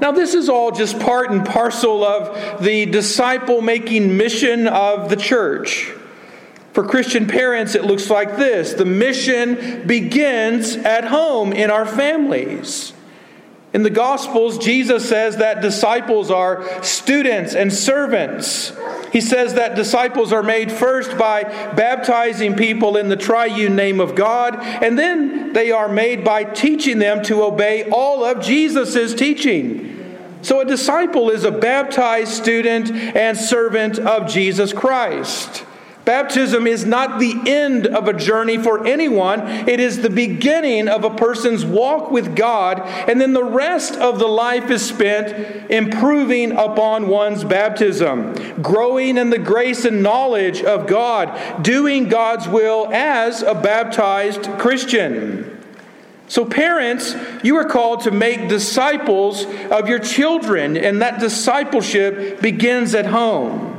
Now, 0.01 0.11
this 0.13 0.35
is 0.35 0.49
all 0.49 0.73
just 0.73 0.99
part 0.99 1.31
and 1.31 1.47
parcel 1.47 2.05
of 2.05 2.63
the 2.63 2.87
disciple 2.87 3.63
making 3.63 4.17
mission 4.17 4.67
of 4.67 5.09
the 5.09 5.17
church. 5.17 5.93
For 6.73 6.87
Christian 6.87 7.27
parents, 7.27 7.75
it 7.75 7.85
looks 7.85 8.11
like 8.11 8.37
this 8.37 8.75
the 8.75 8.85
mission 8.85 9.87
begins 9.87 10.77
at 10.77 11.05
home 11.05 11.53
in 11.53 11.71
our 11.71 11.87
families. 11.87 12.93
In 13.73 13.83
the 13.83 13.91
Gospels, 13.91 14.59
Jesus 14.59 15.09
says 15.09 15.37
that 15.37 15.61
disciples 15.61 16.31
are 16.31 16.83
students 16.83 17.55
and 17.55 17.73
servants. 17.73 18.73
He 19.13 19.21
says 19.21 19.55
that 19.55 19.75
disciples 19.75 20.33
are 20.33 20.43
made 20.43 20.73
first 20.73 21.19
by 21.19 21.43
baptizing 21.43 22.55
people 22.55 22.97
in 22.97 23.09
the 23.09 23.17
triune 23.17 23.77
name 23.77 24.01
of 24.01 24.15
God, 24.15 24.57
and 24.57 24.99
then 24.99 25.53
they 25.53 25.73
are 25.73 25.89
made 25.89 26.25
by 26.25 26.45
teaching 26.45 26.99
them 26.99 27.23
to 27.25 27.43
obey 27.43 27.89
all 27.91 28.25
of 28.25 28.43
Jesus' 28.43 29.15
teaching. 29.15 29.93
So 30.43 30.61
a 30.61 30.65
disciple 30.65 31.31
is 31.31 31.45
a 31.45 31.51
baptized 31.51 32.33
student 32.33 32.91
and 32.91 33.37
servant 33.37 33.99
of 33.99 34.29
Jesus 34.29 34.73
Christ. 34.73 35.65
Baptism 36.07 36.69
is 36.69 36.87
not 36.87 37.19
the 37.19 37.35
end 37.47 37.89
of 37.89 38.07
a 38.07 38.13
journey 38.13 38.59
for 38.59 38.87
anyone. 38.87 39.41
It 39.69 39.81
is 39.81 40.03
the 40.03 40.09
beginning 40.09 40.87
of 40.87 41.03
a 41.03 41.11
person's 41.11 41.67
walk 41.67 42.13
with 42.13 42.37
God, 42.37 42.81
and 43.09 43.21
then 43.21 43.33
the 43.33 43.43
rest 43.43 43.97
of 43.97 44.21
the 44.21 44.29
life 44.29 44.71
is 44.71 44.87
spent 44.87 45.69
improving 45.69 46.53
upon 46.53 47.09
one's 47.09 47.43
baptism, 47.43 48.35
growing 48.63 49.19
in 49.19 49.31
the 49.31 49.39
grace 49.39 49.85
and 49.85 50.01
knowledge 50.01 50.63
of 50.63 50.87
God, 50.87 51.65
doing 51.65 52.09
God's 52.09 52.47
will 52.47 52.87
as 52.93 53.43
a 53.43 53.55
baptized 53.55 54.45
Christian. 54.61 55.61
So, 56.29 56.45
parents, 56.45 57.17
you 57.43 57.57
are 57.57 57.69
called 57.69 58.03
to 58.03 58.13
make 58.13 58.49
disciples 58.49 59.45
of 59.73 59.89
your 59.89 59.99
children, 59.99 60.77
and 60.77 61.03
that 61.03 61.19
discipleship 61.19 62.41
begins 62.41 62.95
at 62.95 63.07
home. 63.07 63.76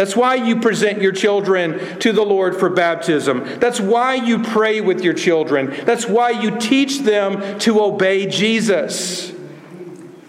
That's 0.00 0.16
why 0.16 0.36
you 0.36 0.60
present 0.60 1.02
your 1.02 1.12
children 1.12 1.98
to 1.98 2.12
the 2.12 2.22
Lord 2.22 2.56
for 2.56 2.70
baptism. 2.70 3.44
That's 3.60 3.78
why 3.78 4.14
you 4.14 4.42
pray 4.42 4.80
with 4.80 5.04
your 5.04 5.12
children. 5.12 5.76
That's 5.84 6.06
why 6.08 6.30
you 6.30 6.58
teach 6.58 7.00
them 7.00 7.58
to 7.58 7.82
obey 7.82 8.26
Jesus. 8.26 9.30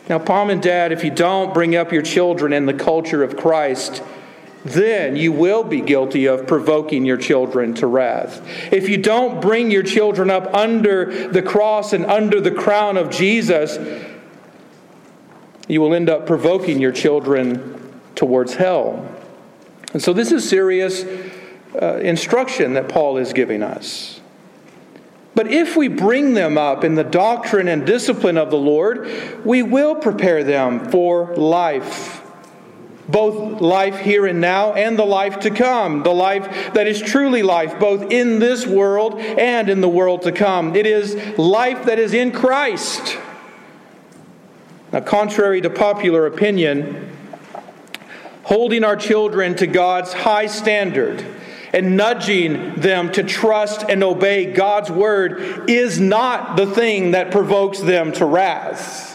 Now, 0.10 0.18
mom 0.28 0.50
and 0.50 0.62
dad, 0.62 0.92
if 0.92 1.06
you 1.06 1.10
don't 1.10 1.54
bring 1.54 1.78
up 1.78 1.94
your 1.94 2.02
children 2.02 2.52
in 2.52 2.66
the 2.66 2.74
culture 2.74 3.24
of 3.24 3.38
Christ, 3.38 4.04
then 4.66 5.16
you 5.16 5.32
will 5.32 5.64
be 5.64 5.80
guilty 5.80 6.26
of 6.26 6.48
provoking 6.48 7.06
your 7.06 7.16
children 7.16 7.74
to 7.76 7.88
wrath. 7.88 8.46
If 8.74 8.90
you 8.90 8.98
don't 8.98 9.42
bring 9.42 9.72
your 9.72 9.84
children 9.84 10.30
up 10.30 10.54
under 10.54 11.30
the 11.30 11.42
cross 11.42 11.94
and 11.94 12.06
under 12.08 12.42
the 12.42 12.52
crown 12.52 12.98
of 12.98 13.10
Jesus, 13.10 13.80
you 15.70 15.80
will 15.80 15.94
end 15.94 16.10
up 16.10 16.28
provoking 16.28 16.82
your 16.82 16.92
children 16.92 18.02
towards 18.16 18.56
hell. 18.56 19.11
And 19.94 20.02
so, 20.02 20.14
this 20.14 20.32
is 20.32 20.48
serious 20.48 21.04
uh, 21.82 21.98
instruction 21.98 22.74
that 22.74 22.90
Paul 22.90 23.18
is 23.18 23.34
giving 23.34 23.64
us. 23.64 24.22
But 25.34 25.48
if 25.48 25.78
we 25.78 25.88
bring 25.88 26.34
them 26.34 26.58
up 26.58 26.84
in 26.84 26.96
the 26.96 27.04
doctrine 27.04 27.68
and 27.68 27.86
discipline 27.86 28.38
of 28.38 28.52
the 28.52 28.58
Lord, 28.58 29.10
we 29.46 29.64
will 29.64 29.96
prepare 29.96 30.44
them 30.44 30.90
for 30.90 31.36
life. 31.36 32.22
Both 33.08 33.62
life 33.62 34.00
here 34.00 34.26
and 34.26 34.40
now 34.40 34.74
and 34.74 34.98
the 35.00 35.06
life 35.06 35.40
to 35.42 35.50
come, 35.50 36.04
the 36.04 36.14
life 36.14 36.74
that 36.74 36.88
is 36.88 37.02
truly 37.02 37.44
life, 37.44 37.80
both 37.80 38.12
in 38.12 38.40
this 38.40 38.68
world 38.68 39.20
and 39.20 39.70
in 39.70 39.82
the 39.82 39.90
world 39.90 40.22
to 40.24 40.32
come. 40.32 40.76
It 40.76 40.86
is 40.86 41.16
life 41.38 41.86
that 41.86 42.00
is 42.00 42.14
in 42.14 42.32
Christ. 42.32 43.18
Now, 44.94 45.00
contrary 45.02 45.62
to 45.62 45.70
popular 45.70 46.26
opinion, 46.26 47.11
holding 48.44 48.84
our 48.84 48.96
children 48.96 49.56
to 49.56 49.68
God's 49.68 50.14
high 50.14 50.48
standard 50.48 51.24
and 51.74 51.96
nudging 51.96 52.76
them 52.76 53.12
to 53.14 53.24
trust 53.24 53.84
and 53.88 54.04
obey 54.04 54.52
God's 54.52 54.92
word 54.92 55.70
is 55.70 56.00
not 56.00 56.58
the 56.58 56.68
thing 56.68 57.12
that 57.12 57.32
provokes 57.32 57.80
them 57.80 58.12
to 58.14 58.26
wrath. 58.26 59.12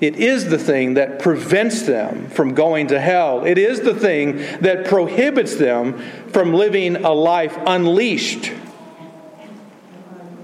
It 0.00 0.16
is 0.16 0.50
the 0.50 0.58
thing 0.58 0.94
that 0.94 1.18
prevents 1.20 1.82
them 1.82 2.28
from 2.28 2.54
going 2.54 2.88
to 2.88 3.00
hell. 3.00 3.46
It 3.46 3.56
is 3.56 3.80
the 3.80 3.94
thing 3.94 4.36
that 4.60 4.84
prohibits 4.84 5.56
them 5.56 5.98
from 6.28 6.52
living 6.52 6.96
a 6.96 7.12
life 7.12 7.56
unleashed 7.66 8.52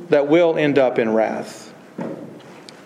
that 0.08 0.26
will 0.28 0.56
end 0.56 0.78
up 0.78 0.98
in 0.98 1.12
wrath. 1.12 1.71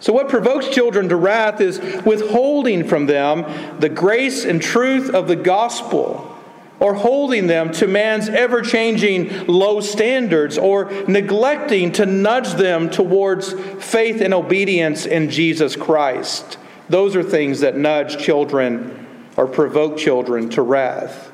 So, 0.06 0.12
what 0.12 0.28
provokes 0.28 0.68
children 0.68 1.08
to 1.08 1.16
wrath 1.16 1.60
is 1.60 1.80
withholding 2.04 2.86
from 2.86 3.06
them 3.06 3.44
the 3.80 3.88
grace 3.88 4.44
and 4.44 4.62
truth 4.62 5.12
of 5.12 5.26
the 5.26 5.34
gospel, 5.34 6.32
or 6.78 6.94
holding 6.94 7.48
them 7.48 7.72
to 7.72 7.88
man's 7.88 8.28
ever 8.28 8.62
changing 8.62 9.46
low 9.48 9.80
standards, 9.80 10.58
or 10.58 10.92
neglecting 11.08 11.90
to 11.94 12.06
nudge 12.06 12.52
them 12.52 12.88
towards 12.88 13.52
faith 13.84 14.20
and 14.20 14.32
obedience 14.32 15.06
in 15.06 15.28
Jesus 15.28 15.74
Christ. 15.74 16.56
Those 16.88 17.16
are 17.16 17.24
things 17.24 17.58
that 17.58 17.76
nudge 17.76 18.16
children 18.16 19.08
or 19.36 19.48
provoke 19.48 19.98
children 19.98 20.48
to 20.50 20.62
wrath. 20.62 21.32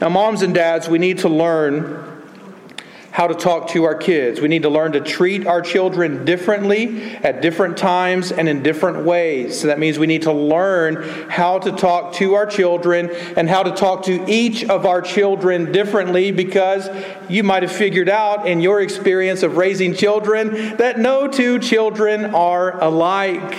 Now, 0.00 0.08
moms 0.08 0.40
and 0.40 0.54
dads, 0.54 0.88
we 0.88 0.98
need 0.98 1.18
to 1.18 1.28
learn 1.28 2.15
how 3.16 3.26
to 3.26 3.34
talk 3.34 3.68
to 3.68 3.84
our 3.84 3.94
kids. 3.94 4.42
We 4.42 4.48
need 4.48 4.64
to 4.64 4.68
learn 4.68 4.92
to 4.92 5.00
treat 5.00 5.46
our 5.46 5.62
children 5.62 6.26
differently 6.26 7.14
at 7.22 7.40
different 7.40 7.78
times 7.78 8.30
and 8.30 8.46
in 8.46 8.62
different 8.62 9.06
ways. 9.06 9.58
So 9.58 9.68
that 9.68 9.78
means 9.78 9.98
we 9.98 10.06
need 10.06 10.20
to 10.24 10.34
learn 10.34 11.02
how 11.30 11.58
to 11.60 11.72
talk 11.72 12.12
to 12.16 12.34
our 12.34 12.44
children 12.44 13.08
and 13.38 13.48
how 13.48 13.62
to 13.62 13.70
talk 13.70 14.04
to 14.04 14.22
each 14.30 14.64
of 14.64 14.84
our 14.84 15.00
children 15.00 15.72
differently 15.72 16.30
because 16.30 16.90
you 17.26 17.42
might 17.42 17.62
have 17.62 17.72
figured 17.72 18.10
out 18.10 18.46
in 18.46 18.60
your 18.60 18.82
experience 18.82 19.42
of 19.42 19.56
raising 19.56 19.94
children 19.94 20.76
that 20.76 20.98
no 20.98 21.26
two 21.26 21.58
children 21.58 22.34
are 22.34 22.78
alike. 22.84 23.56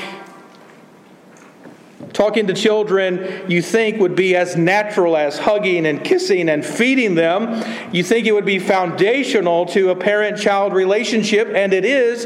Talking 2.18 2.48
to 2.48 2.54
children 2.56 3.44
you 3.48 3.62
think 3.62 4.00
would 4.00 4.16
be 4.16 4.36
as 4.36 4.56
natural 4.56 5.16
as 5.16 5.38
hugging 5.38 5.86
and 5.86 6.04
kissing 6.04 6.50
and 6.50 6.66
feeding 6.66 7.14
them. 7.14 7.64
You 7.94 8.04
think 8.04 8.26
it 8.26 8.32
would 8.32 8.44
be 8.44 8.58
foundational 8.58 9.68
to 9.68 9.92
a 9.92 9.96
parent 9.96 10.40
child 10.40 10.74
relationship, 10.74 11.48
and 11.54 11.74
it 11.74 11.86
is. 11.86 12.26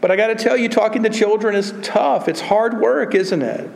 But 0.00 0.10
I 0.10 0.16
got 0.16 0.28
to 0.28 0.34
tell 0.34 0.56
you, 0.56 0.70
talking 0.70 1.02
to 1.02 1.10
children 1.10 1.54
is 1.54 1.74
tough. 1.82 2.26
It's 2.26 2.40
hard 2.40 2.80
work, 2.80 3.14
isn't 3.14 3.42
it? 3.42 3.70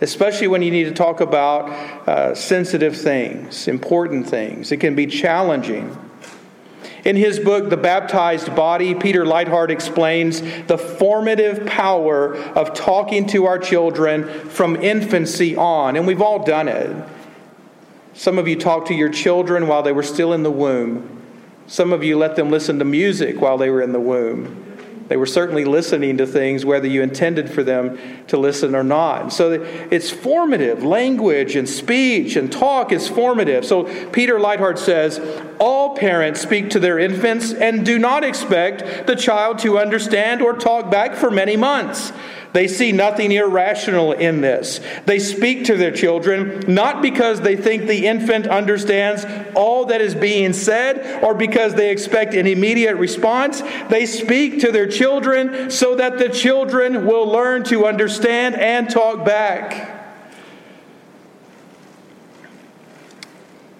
Especially 0.00 0.48
when 0.48 0.62
you 0.62 0.72
need 0.72 0.86
to 0.86 0.92
talk 0.92 1.20
about 1.20 1.68
uh, 2.08 2.34
sensitive 2.34 2.96
things, 2.96 3.68
important 3.68 4.28
things. 4.28 4.72
It 4.72 4.78
can 4.78 4.96
be 4.96 5.06
challenging. 5.06 5.96
In 7.06 7.14
his 7.14 7.38
book, 7.38 7.70
The 7.70 7.76
Baptized 7.76 8.56
Body, 8.56 8.92
Peter 8.92 9.24
Leithart 9.24 9.70
explains 9.70 10.40
the 10.66 10.76
formative 10.76 11.64
power 11.64 12.34
of 12.34 12.74
talking 12.74 13.28
to 13.28 13.44
our 13.44 13.60
children 13.60 14.24
from 14.48 14.74
infancy 14.74 15.54
on. 15.54 15.94
And 15.94 16.04
we've 16.04 16.20
all 16.20 16.44
done 16.44 16.66
it. 16.66 17.06
Some 18.12 18.38
of 18.38 18.48
you 18.48 18.56
talked 18.56 18.88
to 18.88 18.94
your 18.94 19.08
children 19.08 19.68
while 19.68 19.84
they 19.84 19.92
were 19.92 20.02
still 20.02 20.32
in 20.32 20.42
the 20.42 20.50
womb. 20.50 21.22
Some 21.68 21.92
of 21.92 22.02
you 22.02 22.18
let 22.18 22.34
them 22.34 22.50
listen 22.50 22.80
to 22.80 22.84
music 22.84 23.40
while 23.40 23.56
they 23.56 23.70
were 23.70 23.82
in 23.82 23.92
the 23.92 24.00
womb. 24.00 24.65
They 25.08 25.16
were 25.16 25.26
certainly 25.26 25.64
listening 25.64 26.16
to 26.18 26.26
things, 26.26 26.64
whether 26.64 26.86
you 26.86 27.02
intended 27.02 27.50
for 27.50 27.62
them 27.62 27.98
to 28.26 28.36
listen 28.36 28.74
or 28.74 28.82
not. 28.82 29.32
So 29.32 29.52
it's 29.90 30.10
formative. 30.10 30.82
Language 30.82 31.54
and 31.54 31.68
speech 31.68 32.36
and 32.36 32.50
talk 32.50 32.90
is 32.92 33.08
formative. 33.08 33.64
So 33.64 33.84
Peter 34.10 34.38
Leithart 34.38 34.78
says 34.78 35.20
all 35.58 35.96
parents 35.96 36.40
speak 36.40 36.70
to 36.70 36.80
their 36.80 36.98
infants 36.98 37.52
and 37.52 37.86
do 37.86 37.98
not 37.98 38.24
expect 38.24 39.06
the 39.06 39.14
child 39.14 39.58
to 39.60 39.78
understand 39.78 40.42
or 40.42 40.54
talk 40.54 40.90
back 40.90 41.14
for 41.14 41.30
many 41.30 41.56
months. 41.56 42.12
They 42.56 42.68
see 42.68 42.90
nothing 42.90 43.32
irrational 43.32 44.12
in 44.12 44.40
this. 44.40 44.80
They 45.04 45.18
speak 45.18 45.66
to 45.66 45.76
their 45.76 45.90
children 45.90 46.64
not 46.66 47.02
because 47.02 47.42
they 47.42 47.54
think 47.54 47.82
the 47.82 48.06
infant 48.06 48.46
understands 48.46 49.26
all 49.54 49.84
that 49.84 50.00
is 50.00 50.14
being 50.14 50.54
said 50.54 51.22
or 51.22 51.34
because 51.34 51.74
they 51.74 51.90
expect 51.90 52.32
an 52.32 52.46
immediate 52.46 52.96
response. 52.96 53.60
They 53.90 54.06
speak 54.06 54.60
to 54.60 54.72
their 54.72 54.86
children 54.86 55.70
so 55.70 55.96
that 55.96 56.16
the 56.16 56.30
children 56.30 57.04
will 57.04 57.26
learn 57.26 57.62
to 57.64 57.84
understand 57.84 58.54
and 58.54 58.88
talk 58.88 59.22
back. 59.22 60.16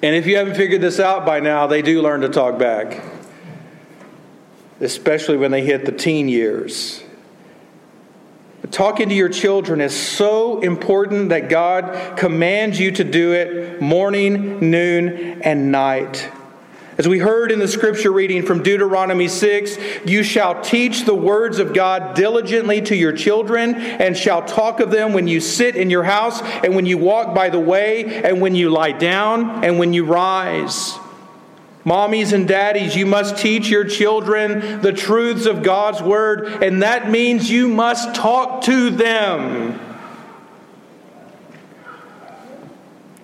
And 0.03 0.15
if 0.15 0.27
you 0.27 0.37
haven't 0.37 0.57
figured 0.57 0.83
this 0.83 1.01
out 1.01 1.25
by 1.25 1.41
now, 1.41 1.67
they 1.67 1.81
do 1.81 2.03
learn 2.03 2.21
to 2.21 2.29
talk 2.29 2.59
back, 2.59 3.03
especially 4.83 5.39
when 5.39 5.51
they 5.51 5.65
hit 5.65 5.87
the 5.87 5.93
teen 5.93 6.29
years. 6.29 7.03
Talking 8.71 9.09
to 9.11 9.15
your 9.15 9.29
children 9.29 9.81
is 9.81 9.95
so 9.95 10.61
important 10.61 11.29
that 11.29 11.49
God 11.49 12.17
commands 12.17 12.81
you 12.81 12.91
to 12.93 13.05
do 13.05 13.33
it 13.33 13.81
morning, 13.81 14.71
noon, 14.71 15.43
and 15.43 15.71
night. 15.71 16.31
As 16.99 17.07
we 17.07 17.19
heard 17.19 17.53
in 17.53 17.59
the 17.59 17.69
scripture 17.69 18.11
reading 18.11 18.43
from 18.43 18.63
Deuteronomy 18.63 19.29
6, 19.29 19.77
you 20.07 20.23
shall 20.23 20.63
teach 20.63 21.05
the 21.05 21.15
words 21.15 21.59
of 21.59 21.75
God 21.75 22.17
diligently 22.17 22.81
to 22.83 22.97
your 22.97 23.13
children, 23.13 23.75
and 23.75 24.17
shall 24.17 24.43
talk 24.43 24.81
of 24.81 24.91
them 24.91 25.13
when 25.13 25.29
you 25.29 25.39
sit 25.41 25.77
in 25.77 25.91
your 25.91 26.05
house, 26.05 26.41
and 26.41 26.75
when 26.75 26.87
you 26.87 26.97
walk 26.97 27.35
by 27.35 27.51
the 27.51 27.61
way, 27.61 28.23
and 28.23 28.41
when 28.41 28.55
you 28.55 28.71
lie 28.71 28.93
down, 28.93 29.63
and 29.63 29.79
when 29.79 29.93
you 29.93 30.07
rise. 30.07 30.99
Mommies 31.87 32.33
and 32.33 32.49
daddies, 32.49 32.97
you 32.97 33.07
must 33.07 33.39
teach 33.39 33.69
your 33.69 33.85
children 33.85 34.81
the 34.81 34.93
truths 34.93 35.47
of 35.47 35.63
God's 35.63 36.03
word, 36.03 36.61
and 36.61 36.83
that 36.83 37.09
means 37.09 37.49
you 37.49 37.69
must 37.69 38.13
talk 38.13 38.63
to 38.65 38.91
them. 38.91 39.79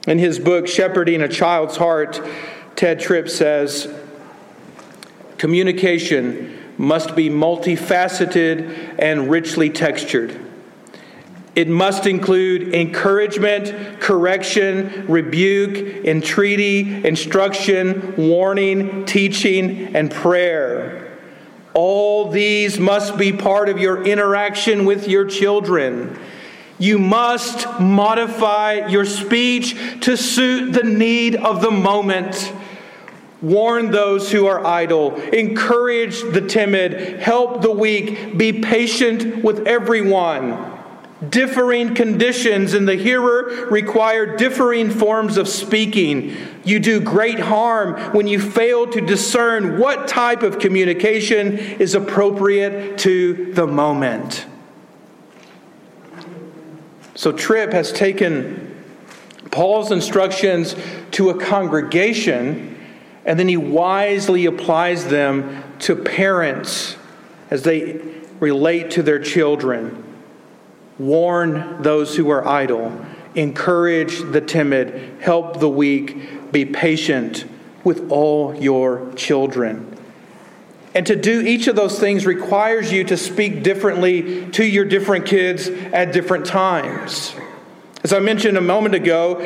In 0.06 0.18
his 0.18 0.38
book, 0.38 0.68
Shepherding 0.68 1.22
a 1.22 1.28
Child's 1.28 1.76
Heart, 1.76 2.20
Tedd 2.76 3.00
Tripp 3.00 3.28
says 3.28 3.92
communication 5.38 6.56
must 6.78 7.16
be 7.16 7.28
multifaceted 7.28 8.94
and 8.96 9.28
richly 9.28 9.70
textured. 9.70 10.51
It 11.54 11.68
must 11.68 12.06
include 12.06 12.74
encouragement, 12.74 14.00
correction, 14.00 15.06
rebuke, 15.06 16.04
entreaty, 16.06 17.04
instruction, 17.04 18.14
warning, 18.16 19.04
teaching, 19.04 19.94
and 19.94 20.10
prayer. 20.10 21.18
All 21.74 22.30
these 22.30 22.78
must 22.78 23.18
be 23.18 23.32
part 23.32 23.68
of 23.68 23.78
your 23.78 24.02
interaction 24.02 24.86
with 24.86 25.08
your 25.08 25.26
children. 25.26 26.18
You 26.78 26.98
must 26.98 27.68
modify 27.78 28.86
your 28.88 29.04
speech 29.04 29.76
to 30.00 30.16
suit 30.16 30.72
the 30.72 30.82
need 30.82 31.36
of 31.36 31.60
the 31.60 31.70
moment. 31.70 32.52
Warn 33.42 33.90
those 33.90 34.32
who 34.32 34.46
are 34.46 34.64
idle, 34.64 35.16
encourage 35.16 36.22
the 36.22 36.40
timid, 36.40 37.20
help 37.20 37.60
the 37.60 37.72
weak, 37.72 38.38
be 38.38 38.60
patient 38.60 39.44
with 39.44 39.66
everyone. 39.66 40.71
Differing 41.28 41.94
conditions 41.94 42.74
in 42.74 42.84
the 42.84 42.96
hearer 42.96 43.68
require 43.70 44.36
differing 44.36 44.90
forms 44.90 45.36
of 45.36 45.46
speaking. 45.46 46.36
You 46.64 46.80
do 46.80 47.00
great 47.00 47.38
harm 47.38 47.94
when 48.12 48.26
you 48.26 48.40
fail 48.40 48.88
to 48.88 49.00
discern 49.00 49.78
what 49.78 50.08
type 50.08 50.42
of 50.42 50.58
communication 50.58 51.58
is 51.58 51.94
appropriate 51.94 52.98
to 52.98 53.52
the 53.52 53.66
moment. 53.66 54.46
So, 57.14 57.30
Tripp 57.30 57.72
has 57.72 57.92
taken 57.92 58.82
Paul's 59.52 59.92
instructions 59.92 60.74
to 61.12 61.30
a 61.30 61.38
congregation 61.38 62.72
and 63.24 63.38
then 63.38 63.48
he 63.48 63.56
wisely 63.56 64.46
applies 64.46 65.06
them 65.06 65.62
to 65.80 65.94
parents 65.94 66.96
as 67.50 67.62
they 67.62 68.00
relate 68.40 68.90
to 68.92 69.02
their 69.02 69.20
children. 69.20 70.11
Warn 70.98 71.82
those 71.82 72.16
who 72.16 72.30
are 72.30 72.46
idle, 72.46 72.92
encourage 73.34 74.20
the 74.20 74.40
timid, 74.40 75.20
help 75.20 75.58
the 75.58 75.68
weak, 75.68 76.52
be 76.52 76.64
patient 76.64 77.46
with 77.84 78.10
all 78.10 78.54
your 78.54 79.12
children. 79.14 79.88
And 80.94 81.06
to 81.06 81.16
do 81.16 81.40
each 81.40 81.66
of 81.68 81.76
those 81.76 81.98
things 81.98 82.26
requires 82.26 82.92
you 82.92 83.04
to 83.04 83.16
speak 83.16 83.62
differently 83.62 84.50
to 84.50 84.64
your 84.64 84.84
different 84.84 85.24
kids 85.24 85.68
at 85.68 86.12
different 86.12 86.44
times. 86.44 87.34
As 88.04 88.12
I 88.12 88.18
mentioned 88.18 88.58
a 88.58 88.62
moment 88.62 88.94
ago, 88.94 89.40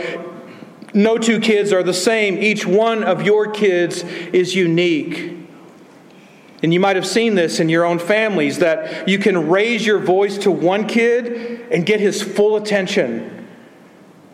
no 0.93 1.19
two 1.19 1.41
kids 1.41 1.73
are 1.73 1.83
the 1.83 1.95
same. 1.95 2.39
Each 2.39 2.67
one 2.67 3.05
of 3.05 3.23
your 3.23 3.51
kids 3.51 4.03
is 4.03 4.55
unique. 4.55 5.46
And 6.63 6.73
you 6.73 6.81
might 6.81 6.97
have 6.97 7.07
seen 7.07 7.35
this 7.35 7.61
in 7.61 7.69
your 7.69 7.85
own 7.85 7.99
families 7.99 8.59
that 8.61 9.09
you 9.09 9.19
can 9.19 9.49
raise 9.49 9.85
your 9.85 9.99
voice 9.99 10.39
to 10.39 10.51
one 10.51 10.87
kid 10.87 11.67
and 11.71 11.85
get 11.85 12.01
his 12.01 12.23
full 12.23 12.57
attention. 12.57 13.47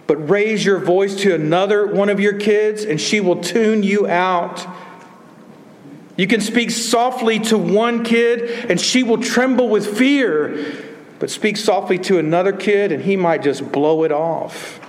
But 0.06 0.28
raise 0.28 0.64
your 0.64 0.78
voice 0.78 1.16
to 1.22 1.35
another 1.35 1.87
one 1.87 2.08
of 2.08 2.20
your 2.20 2.38
kids 2.38 2.85
and 2.85 3.00
she 3.00 3.20
will 3.20 3.40
tune 3.40 3.82
you 3.82 4.06
out. 4.06 4.66
You 6.16 6.26
can 6.26 6.40
speak 6.40 6.70
softly 6.70 7.38
to 7.40 7.58
one 7.58 8.04
kid 8.04 8.70
and 8.70 8.80
she 8.80 9.02
will 9.02 9.18
tremble 9.18 9.68
with 9.68 9.96
fear. 9.96 10.85
But 11.18 11.30
speak 11.30 11.56
softly 11.56 11.98
to 12.00 12.18
another 12.18 12.52
kid 12.52 12.92
and 12.92 13.02
he 13.02 13.16
might 13.16 13.42
just 13.42 13.72
blow 13.72 14.04
it 14.04 14.12
off. 14.12 14.80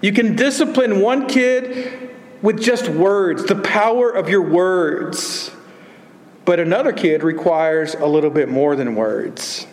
You 0.00 0.12
can 0.12 0.34
discipline 0.34 1.00
one 1.00 1.26
kid 1.28 2.10
with 2.42 2.60
just 2.60 2.88
words, 2.88 3.44
the 3.44 3.56
power 3.56 4.10
of 4.10 4.28
your 4.28 4.42
words. 4.42 5.50
But 6.50 6.58
another 6.58 6.92
kid 6.92 7.22
requires 7.22 7.94
a 7.94 8.06
little 8.06 8.28
bit 8.28 8.48
more 8.48 8.74
than 8.74 8.96
words. 8.96 9.68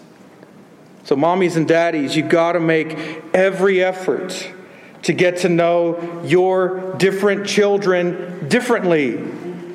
So, 1.05 1.15
mommies 1.15 1.55
and 1.55 1.67
daddies, 1.67 2.15
you 2.15 2.21
got 2.21 2.51
to 2.51 2.59
make 2.59 2.95
every 3.33 3.83
effort 3.83 4.47
to 5.01 5.11
get 5.11 5.37
to 5.37 5.49
know 5.49 6.21
your 6.23 6.93
different 6.97 7.47
children 7.47 8.47
differently. 8.47 9.17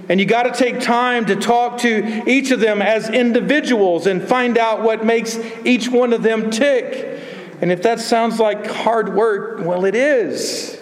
And 0.09 0.21
you 0.21 0.27
got 0.27 0.45
to 0.45 0.53
take 0.53 0.79
time 0.79 1.27
to 1.27 1.35
talk 1.35 1.79
to 1.79 2.23
each 2.31 2.53
of 2.53 2.61
them 2.61 2.81
as 2.81 3.09
individuals 3.11 4.07
and 4.07 4.23
find 4.23 4.57
out 4.57 4.85
what 4.85 5.05
makes 5.05 5.37
each 5.65 5.89
one 5.89 6.13
of 6.13 6.23
them 6.23 6.51
tick. 6.51 7.21
And 7.61 7.73
if 7.73 7.83
that 7.83 7.99
sounds 7.99 8.39
like 8.39 8.65
hard 8.65 9.13
work, 9.13 9.67
well, 9.67 9.87
it 9.87 9.97
is. 9.97 10.81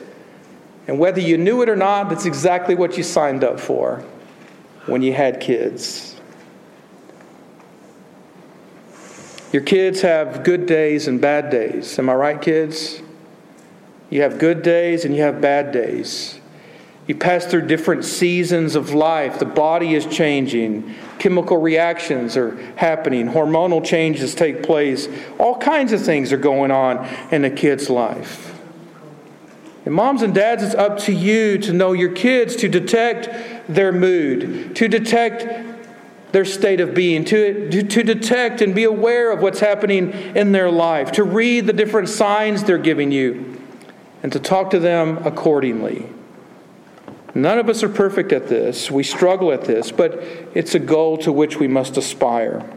And 0.86 0.98
whether 0.98 1.22
you 1.22 1.38
knew 1.38 1.62
it 1.62 1.70
or 1.70 1.76
not, 1.76 2.10
that's 2.10 2.26
exactly 2.26 2.74
what 2.74 2.98
you 2.98 3.04
signed 3.04 3.42
up 3.42 3.58
for 3.58 4.04
when 4.84 5.00
you 5.00 5.14
had 5.14 5.40
kids. 5.40 6.09
Your 9.52 9.62
kids 9.62 10.02
have 10.02 10.44
good 10.44 10.66
days 10.66 11.08
and 11.08 11.20
bad 11.20 11.50
days. 11.50 11.98
Am 11.98 12.08
I 12.08 12.14
right, 12.14 12.40
kids? 12.40 13.02
You 14.08 14.22
have 14.22 14.38
good 14.38 14.62
days 14.62 15.04
and 15.04 15.14
you 15.14 15.22
have 15.22 15.40
bad 15.40 15.72
days. 15.72 16.40
You 17.06 17.16
pass 17.16 17.44
through 17.44 17.66
different 17.66 18.04
seasons 18.04 18.76
of 18.76 18.94
life. 18.94 19.40
The 19.40 19.44
body 19.44 19.94
is 19.94 20.06
changing, 20.06 20.94
chemical 21.18 21.56
reactions 21.56 22.36
are 22.36 22.56
happening, 22.76 23.28
hormonal 23.28 23.84
changes 23.84 24.34
take 24.34 24.62
place. 24.62 25.08
All 25.38 25.56
kinds 25.56 25.92
of 25.92 26.00
things 26.00 26.32
are 26.32 26.36
going 26.36 26.70
on 26.70 27.08
in 27.32 27.44
a 27.44 27.50
kid's 27.50 27.90
life. 27.90 28.56
And 29.84 29.94
moms 29.94 30.22
and 30.22 30.32
dads, 30.32 30.62
it's 30.62 30.74
up 30.74 30.98
to 31.00 31.12
you 31.12 31.58
to 31.58 31.72
know 31.72 31.92
your 31.92 32.12
kids, 32.12 32.54
to 32.56 32.68
detect 32.68 33.28
their 33.66 33.90
mood, 33.90 34.76
to 34.76 34.86
detect 34.86 35.69
their 36.32 36.44
state 36.44 36.80
of 36.80 36.94
being, 36.94 37.24
to, 37.26 37.70
to, 37.70 38.02
detect 38.02 38.60
and 38.60 38.74
be 38.74 38.84
aware 38.84 39.32
of 39.32 39.40
what's 39.40 39.60
happening 39.60 40.12
in 40.12 40.52
their 40.52 40.70
life, 40.70 41.12
to 41.12 41.24
read 41.24 41.66
the 41.66 41.72
different 41.72 42.08
signs 42.08 42.64
they're 42.64 42.78
giving 42.78 43.10
you, 43.10 43.60
and 44.22 44.32
to 44.32 44.38
talk 44.38 44.70
to 44.70 44.78
them 44.78 45.18
accordingly. 45.26 46.08
None 47.34 47.58
of 47.58 47.68
us 47.68 47.82
are 47.82 47.88
perfect 47.88 48.32
at 48.32 48.48
this. 48.48 48.90
We 48.90 49.02
struggle 49.02 49.52
at 49.52 49.62
this, 49.62 49.92
but 49.92 50.14
it's 50.54 50.74
a 50.74 50.80
goal 50.80 51.16
to 51.18 51.32
which 51.32 51.58
we 51.58 51.68
must 51.68 51.96
aspire. 51.96 52.68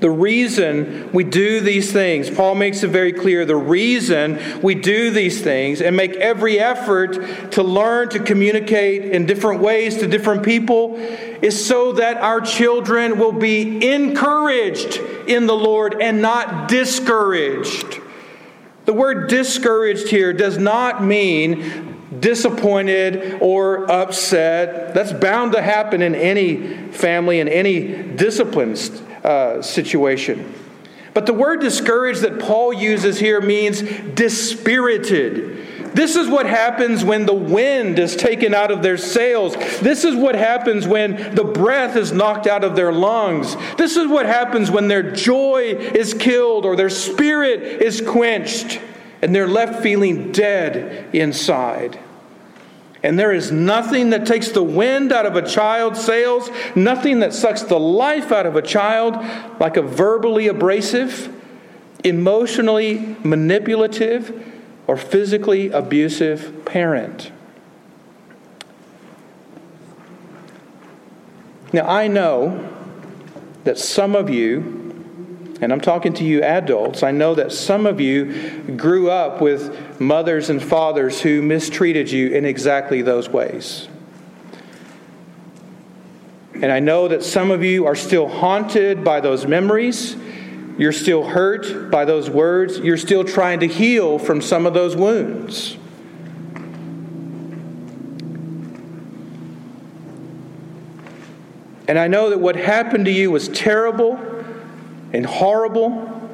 The 0.00 0.10
reason 0.10 1.10
we 1.12 1.24
do 1.24 1.60
these 1.60 1.92
things, 1.92 2.30
Paul 2.30 2.54
makes 2.54 2.84
it 2.84 2.88
very 2.88 3.12
clear 3.12 3.44
the 3.44 3.56
reason 3.56 4.38
we 4.62 4.76
do 4.76 5.10
these 5.10 5.42
things 5.42 5.80
and 5.80 5.96
make 5.96 6.12
every 6.12 6.60
effort 6.60 7.52
to 7.52 7.62
learn 7.64 8.08
to 8.10 8.20
communicate 8.20 9.06
in 9.06 9.26
different 9.26 9.60
ways 9.60 9.96
to 9.96 10.06
different 10.06 10.44
people 10.44 10.94
is 10.96 11.66
so 11.66 11.92
that 11.92 12.18
our 12.18 12.40
children 12.40 13.18
will 13.18 13.32
be 13.32 13.90
encouraged 13.90 14.98
in 15.26 15.46
the 15.46 15.56
Lord 15.56 16.00
and 16.00 16.22
not 16.22 16.68
discouraged. 16.68 18.00
The 18.84 18.92
word 18.92 19.28
discouraged 19.28 20.08
here 20.08 20.32
does 20.32 20.58
not 20.58 21.02
mean 21.02 21.96
disappointed 22.20 23.38
or 23.42 23.90
upset. 23.90 24.94
That's 24.94 25.12
bound 25.12 25.52
to 25.52 25.60
happen 25.60 26.02
in 26.02 26.14
any 26.14 26.92
family, 26.92 27.40
in 27.40 27.48
any 27.48 28.02
discipline 28.14 28.76
uh, 29.24 29.62
situation. 29.62 30.54
But 31.14 31.26
the 31.26 31.34
word 31.34 31.60
discouraged 31.60 32.22
that 32.22 32.38
Paul 32.38 32.72
uses 32.72 33.18
here 33.18 33.40
means 33.40 33.82
dispirited. 34.14 35.66
This 35.94 36.16
is 36.16 36.28
what 36.28 36.46
happens 36.46 37.02
when 37.02 37.26
the 37.26 37.34
wind 37.34 37.98
is 37.98 38.14
taken 38.14 38.54
out 38.54 38.70
of 38.70 38.82
their 38.82 38.96
sails. 38.96 39.56
This 39.80 40.04
is 40.04 40.14
what 40.14 40.34
happens 40.34 40.86
when 40.86 41.34
the 41.34 41.44
breath 41.44 41.96
is 41.96 42.12
knocked 42.12 42.46
out 42.46 42.62
of 42.62 42.76
their 42.76 42.92
lungs. 42.92 43.56
This 43.76 43.96
is 43.96 44.06
what 44.06 44.26
happens 44.26 44.70
when 44.70 44.88
their 44.88 45.10
joy 45.10 45.74
is 45.74 46.14
killed 46.14 46.64
or 46.64 46.76
their 46.76 46.90
spirit 46.90 47.62
is 47.82 48.00
quenched 48.00 48.80
and 49.22 49.34
they're 49.34 49.48
left 49.48 49.82
feeling 49.82 50.30
dead 50.30 51.12
inside. 51.14 51.98
And 53.02 53.18
there 53.18 53.32
is 53.32 53.52
nothing 53.52 54.10
that 54.10 54.26
takes 54.26 54.48
the 54.48 54.62
wind 54.62 55.12
out 55.12 55.24
of 55.24 55.36
a 55.36 55.48
child's 55.48 56.04
sails, 56.04 56.50
nothing 56.74 57.20
that 57.20 57.32
sucks 57.32 57.62
the 57.62 57.78
life 57.78 58.32
out 58.32 58.46
of 58.46 58.56
a 58.56 58.62
child 58.62 59.14
like 59.60 59.76
a 59.76 59.82
verbally 59.82 60.48
abrasive 60.48 61.32
emotionally 62.04 63.16
manipulative, 63.24 64.44
or 64.86 64.96
physically 64.96 65.70
abusive 65.70 66.64
parent. 66.64 67.30
Now, 71.72 71.86
I 71.86 72.06
know 72.06 72.74
that 73.64 73.78
some 73.78 74.16
of 74.16 74.30
you, 74.30 74.77
and 75.60 75.72
I'm 75.72 75.80
talking 75.80 76.12
to 76.14 76.24
you 76.24 76.42
adults, 76.42 77.02
I 77.02 77.10
know 77.10 77.34
that 77.34 77.50
some 77.50 77.86
of 77.86 78.00
you 78.00 78.62
grew 78.76 79.10
up 79.10 79.40
with 79.40 80.00
mothers 80.00 80.50
and 80.50 80.62
fathers 80.62 81.20
who 81.20 81.42
mistreated 81.42 82.10
you 82.10 82.28
in 82.30 82.44
exactly 82.44 83.02
those 83.02 83.28
ways. 83.28 83.88
And 86.54 86.70
I 86.70 86.80
know 86.80 87.08
that 87.08 87.24
some 87.24 87.50
of 87.50 87.62
you 87.64 87.86
are 87.86 87.94
still 87.94 88.28
haunted 88.28 89.04
by 89.04 89.20
those 89.20 89.46
memories. 89.46 90.16
You're 90.76 90.92
still 90.92 91.24
hurt 91.24 91.90
by 91.90 92.04
those 92.04 92.30
words. 92.30 92.78
You're 92.78 92.96
still 92.96 93.24
trying 93.24 93.60
to 93.60 93.66
heal 93.66 94.18
from 94.18 94.40
some 94.40 94.66
of 94.66 94.74
those 94.74 94.94
wounds. 94.94 95.76
And 101.88 101.98
I 101.98 102.06
know 102.06 102.30
that 102.30 102.38
what 102.38 102.54
happened 102.54 103.06
to 103.06 103.10
you 103.10 103.30
was 103.30 103.48
terrible 103.48 104.37
and 105.12 105.24
horrible, 105.26 106.30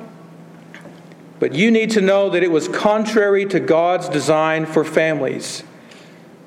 but 1.41 1.55
you 1.55 1.71
need 1.71 1.91
to 1.93 2.01
know 2.01 2.31
that 2.31 2.43
it 2.43 2.51
was 2.51 2.69
contrary 2.69 3.47
to 3.47 3.61
God's 3.61 4.09
design 4.09 4.67
for 4.67 4.85
families. 4.85 5.63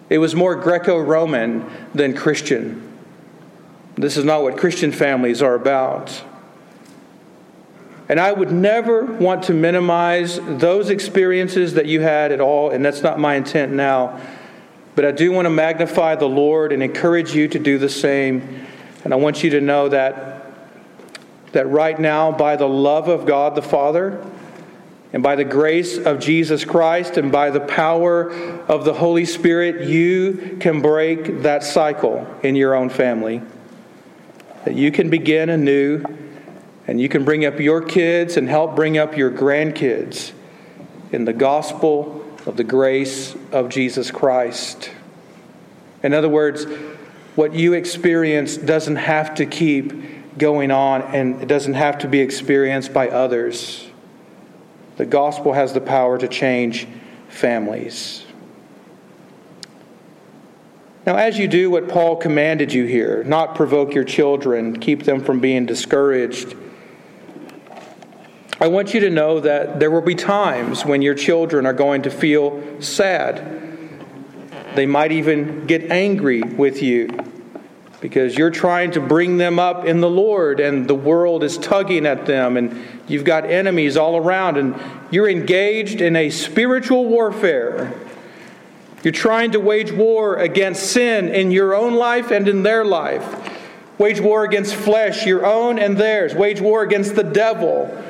It 0.09 0.17
was 0.19 0.35
more 0.35 0.55
Greco 0.55 0.97
Roman 0.97 1.69
than 1.93 2.15
Christian. 2.15 2.83
This 3.95 4.17
is 4.17 4.23
not 4.23 4.43
what 4.43 4.57
Christian 4.57 4.91
families 4.91 5.41
are 5.41 5.55
about. 5.55 6.23
And 8.09 8.19
I 8.19 8.31
would 8.31 8.51
never 8.51 9.03
want 9.03 9.43
to 9.43 9.53
minimize 9.53 10.39
those 10.39 10.89
experiences 10.89 11.73
that 11.73 11.87
you 11.87 11.99
had 11.99 12.31
at 12.31 12.39
all, 12.39 12.69
and 12.69 12.85
that's 12.85 13.01
not 13.01 13.19
my 13.19 13.35
intent 13.35 13.73
now. 13.73 14.21
But 14.95 15.05
I 15.05 15.11
do 15.11 15.31
want 15.31 15.45
to 15.45 15.49
magnify 15.49 16.15
the 16.15 16.29
Lord 16.29 16.71
and 16.71 16.81
encourage 16.81 17.35
you 17.35 17.47
to 17.49 17.59
do 17.59 17.77
the 17.77 17.89
same 17.89 18.65
and 19.07 19.13
I 19.13 19.17
want 19.17 19.41
you 19.41 19.51
to 19.51 19.61
know 19.61 19.87
that, 19.87 20.36
that 21.57 21.65
right 21.65 21.99
now, 21.99 22.31
by 22.31 22.55
the 22.55 22.69
love 22.69 23.07
of 23.07 23.25
God 23.25 23.55
the 23.55 23.63
Father, 23.63 24.23
and 25.11 25.23
by 25.23 25.35
the 25.35 25.43
grace 25.43 25.97
of 25.97 26.19
Jesus 26.19 26.63
Christ, 26.63 27.17
and 27.17 27.31
by 27.31 27.49
the 27.49 27.61
power 27.61 28.31
of 28.67 28.85
the 28.85 28.93
Holy 28.93 29.25
Spirit, 29.25 29.89
you 29.89 30.57
can 30.59 30.83
break 30.83 31.41
that 31.41 31.63
cycle 31.63 32.27
in 32.43 32.55
your 32.55 32.75
own 32.75 32.91
family. 32.91 33.41
That 34.65 34.75
you 34.75 34.91
can 34.91 35.09
begin 35.09 35.49
anew, 35.49 36.03
and 36.85 37.01
you 37.01 37.09
can 37.09 37.25
bring 37.25 37.43
up 37.43 37.59
your 37.59 37.81
kids 37.81 38.37
and 38.37 38.47
help 38.47 38.75
bring 38.75 38.99
up 38.99 39.17
your 39.17 39.31
grandkids 39.31 40.33
in 41.11 41.25
the 41.25 41.33
gospel 41.33 42.23
of 42.45 42.55
the 42.55 42.63
grace 42.63 43.35
of 43.51 43.69
Jesus 43.69 44.11
Christ. 44.11 44.91
In 46.03 46.13
other 46.13 46.29
words, 46.29 46.65
what 47.35 47.55
you 47.55 47.73
experience 47.73 48.57
doesn't 48.57 48.97
have 48.97 49.33
to 49.35 49.47
keep 49.47 49.91
going 50.37 50.71
on 50.71 51.01
and 51.01 51.41
it 51.41 51.47
doesn't 51.47 51.73
have 51.73 51.99
to 51.99 52.07
be 52.07 52.19
experienced 52.19 52.93
by 52.93 53.09
others. 53.09 53.87
The 54.97 55.05
gospel 55.05 55.53
has 55.53 55.73
the 55.73 55.81
power 55.81 56.17
to 56.17 56.27
change 56.27 56.87
families. 57.29 58.25
Now, 61.05 61.15
as 61.15 61.37
you 61.37 61.47
do 61.47 61.69
what 61.69 61.87
Paul 61.87 62.17
commanded 62.17 62.73
you 62.73 62.85
here, 62.85 63.23
not 63.23 63.55
provoke 63.55 63.93
your 63.93 64.03
children, 64.03 64.79
keep 64.79 65.03
them 65.03 65.23
from 65.23 65.39
being 65.39 65.65
discouraged. 65.65 66.55
I 68.59 68.67
want 68.67 68.93
you 68.93 68.99
to 69.01 69.09
know 69.09 69.39
that 69.39 69.79
there 69.79 69.91
will 69.91 70.01
be 70.01 70.15
times 70.15 70.83
when 70.83 71.01
your 71.01 71.15
children 71.15 71.65
are 71.65 71.73
going 71.73 72.01
to 72.01 72.09
feel 72.09 72.81
sad 72.81 73.57
they 74.77 74.85
might 74.85 75.11
even 75.11 75.65
get 75.65 75.89
angry 75.89 76.43
with 76.43 76.83
you 76.83 77.09
because 77.99 78.37
you're 78.37 78.51
trying 78.51 78.91
to 78.91 79.01
bring 79.01 79.37
them 79.37 79.57
up 79.57 79.85
in 79.85 80.01
the 80.01 80.09
Lord 80.09 80.59
and 80.59 80.87
the 80.87 80.95
world 80.95 81.43
is 81.43 81.57
tugging 81.57 82.05
at 82.05 82.25
them 82.25 82.55
and 82.55 82.79
you've 83.07 83.23
got 83.23 83.45
enemies 83.45 83.97
all 83.97 84.17
around 84.17 84.57
and 84.57 84.75
you're 85.09 85.29
engaged 85.29 86.01
in 86.01 86.15
a 86.15 86.29
spiritual 86.29 87.05
warfare. 87.05 87.93
You're 89.03 89.13
trying 89.13 89.51
to 89.51 89.59
wage 89.59 89.91
war 89.91 90.37
against 90.37 90.91
sin 90.91 91.29
in 91.29 91.51
your 91.51 91.73
own 91.73 91.95
life 91.95 92.29
and 92.29 92.47
in 92.47 92.63
their 92.63 92.85
life. 92.85 93.53
Wage 93.97 94.19
war 94.19 94.43
against 94.43 94.75
flesh, 94.75 95.25
your 95.25 95.45
own 95.45 95.79
and 95.79 95.97
theirs. 95.97 96.35
Wage 96.35 96.61
war 96.61 96.83
against 96.83 97.15
the 97.15 97.23
devil. 97.23 98.03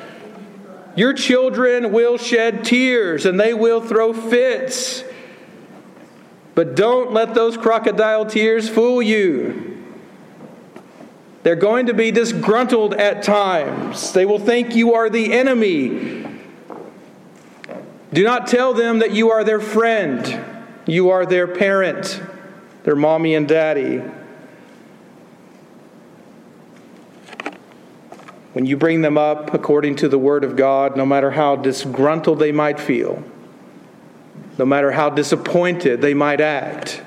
Your 0.98 1.14
children 1.14 1.94
will 1.94 2.18
shed 2.18 2.66
tears 2.66 3.26
and 3.26 3.40
they 3.40 3.54
will 3.54 3.80
throw 3.80 4.12
fits. 4.12 5.04
But 6.56 6.76
don't 6.76 7.14
let 7.14 7.36
those 7.36 7.56
crocodile 7.56 8.26
tears 8.26 8.68
fool 8.68 9.02
you. 9.02 9.77
They're 11.48 11.56
going 11.56 11.86
to 11.86 11.94
be 11.94 12.12
disgruntled 12.12 12.94
at 12.96 13.24
times. 13.24 14.12
They 14.12 14.26
will 14.26 14.38
think 14.38 14.76
you 14.76 14.96
are 14.96 15.10
the 15.10 15.32
enemy. 15.32 16.26
Do 18.12 18.22
not 18.26 18.48
tell 18.48 18.74
them 18.74 19.00
that 19.00 19.12
you 19.12 19.32
are 19.32 19.46
their 19.46 19.62
friend. 19.62 20.44
You 20.86 21.12
are 21.12 21.26
their 21.26 21.48
parent, 21.48 22.22
their 22.84 22.98
mommy 22.98 23.34
and 23.34 23.48
daddy. 23.48 24.02
When 28.52 28.66
you 28.66 28.76
bring 28.76 29.02
them 29.02 29.18
up 29.18 29.54
according 29.54 29.96
to 29.96 30.10
the 30.10 30.20
Word 30.20 30.44
of 30.44 30.58
God, 30.58 30.98
no 30.98 31.06
matter 31.06 31.32
how 31.32 31.56
disgruntled 31.56 32.40
they 32.40 32.52
might 32.52 32.78
feel, 32.78 33.24
no 34.58 34.66
matter 34.66 34.92
how 34.92 35.10
disappointed 35.10 36.02
they 36.02 36.14
might 36.14 36.42
act, 36.42 37.02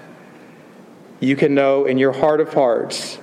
you 1.20 1.36
can 1.36 1.54
know 1.54 1.84
in 1.84 1.98
your 1.98 2.12
heart 2.12 2.40
of 2.40 2.54
hearts 2.54 3.19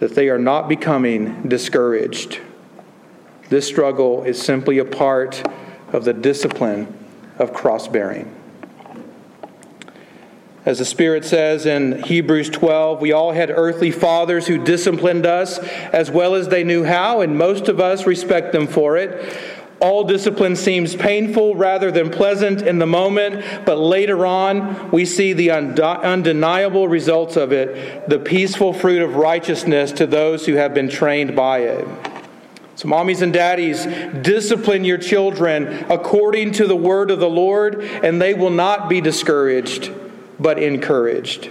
that 0.00 0.14
they 0.14 0.28
are 0.28 0.38
not 0.38 0.68
becoming 0.68 1.48
discouraged. 1.48 2.40
This 3.48 3.66
struggle 3.66 4.24
is 4.24 4.40
simply 4.40 4.78
a 4.78 4.84
part 4.84 5.46
of 5.92 6.04
the 6.04 6.12
discipline 6.12 6.92
of 7.38 7.52
cross 7.52 7.86
bearing. 7.86 8.34
As 10.64 10.78
the 10.78 10.84
Spirit 10.84 11.24
says 11.24 11.64
in 11.64 12.02
Hebrews 12.02 12.50
12, 12.50 13.00
we 13.00 13.12
all 13.12 13.32
had 13.32 13.50
earthly 13.50 13.90
fathers 13.90 14.46
who 14.46 14.62
disciplined 14.62 15.24
us 15.24 15.58
as 15.58 16.10
well 16.10 16.34
as 16.34 16.48
they 16.48 16.64
knew 16.64 16.84
how, 16.84 17.22
and 17.22 17.36
most 17.38 17.68
of 17.68 17.80
us 17.80 18.06
respect 18.06 18.52
them 18.52 18.66
for 18.66 18.96
it. 18.96 19.36
All 19.80 20.04
discipline 20.04 20.56
seems 20.56 20.94
painful 20.94 21.54
rather 21.54 21.90
than 21.90 22.10
pleasant 22.10 22.60
in 22.60 22.78
the 22.78 22.86
moment, 22.86 23.64
but 23.64 23.78
later 23.78 24.26
on 24.26 24.90
we 24.90 25.06
see 25.06 25.32
the 25.32 25.50
undeniable 25.50 26.86
results 26.86 27.36
of 27.36 27.50
it, 27.50 28.06
the 28.08 28.18
peaceful 28.18 28.74
fruit 28.74 29.00
of 29.00 29.16
righteousness 29.16 29.90
to 29.92 30.06
those 30.06 30.44
who 30.44 30.54
have 30.54 30.74
been 30.74 30.90
trained 30.90 31.34
by 31.34 31.60
it. 31.60 31.88
So, 32.76 32.88
mommies 32.88 33.22
and 33.22 33.32
daddies, 33.32 33.86
discipline 34.22 34.84
your 34.84 34.98
children 34.98 35.86
according 35.90 36.52
to 36.52 36.66
the 36.66 36.76
word 36.76 37.10
of 37.10 37.18
the 37.18 37.28
Lord, 37.28 37.82
and 37.82 38.20
they 38.20 38.34
will 38.34 38.50
not 38.50 38.88
be 38.88 39.00
discouraged, 39.00 39.90
but 40.38 40.58
encouraged. 40.58 41.50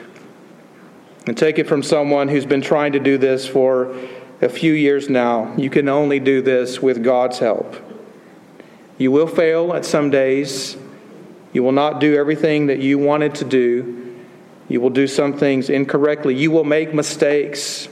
And 1.25 1.37
take 1.37 1.59
it 1.59 1.67
from 1.67 1.83
someone 1.83 2.27
who's 2.27 2.45
been 2.45 2.61
trying 2.61 2.93
to 2.93 2.99
do 2.99 3.17
this 3.17 3.47
for 3.47 3.95
a 4.41 4.49
few 4.49 4.73
years 4.73 5.09
now. 5.09 5.55
You 5.55 5.69
can 5.69 5.89
only 5.89 6.19
do 6.19 6.41
this 6.41 6.81
with 6.81 7.03
God's 7.03 7.39
help. 7.39 7.75
You 8.99 9.12
will 9.12 9.27
fail 9.27 9.73
at 9.73 9.85
some 9.85 10.12
days. 10.12 10.77
You 11.53 11.63
will 11.63 11.71
not 11.71 11.99
do 11.99 12.15
everything 12.15 12.67
that 12.67 12.79
you 12.79 12.99
wanted 12.99 13.33
to 13.35 13.45
do. 13.45 14.17
You 14.67 14.81
will 14.81 14.89
do 14.91 15.07
some 15.07 15.33
things 15.38 15.69
incorrectly. 15.69 16.35
You 16.35 16.51
will 16.51 16.65
make 16.65 16.93
mistakes. 16.93 17.88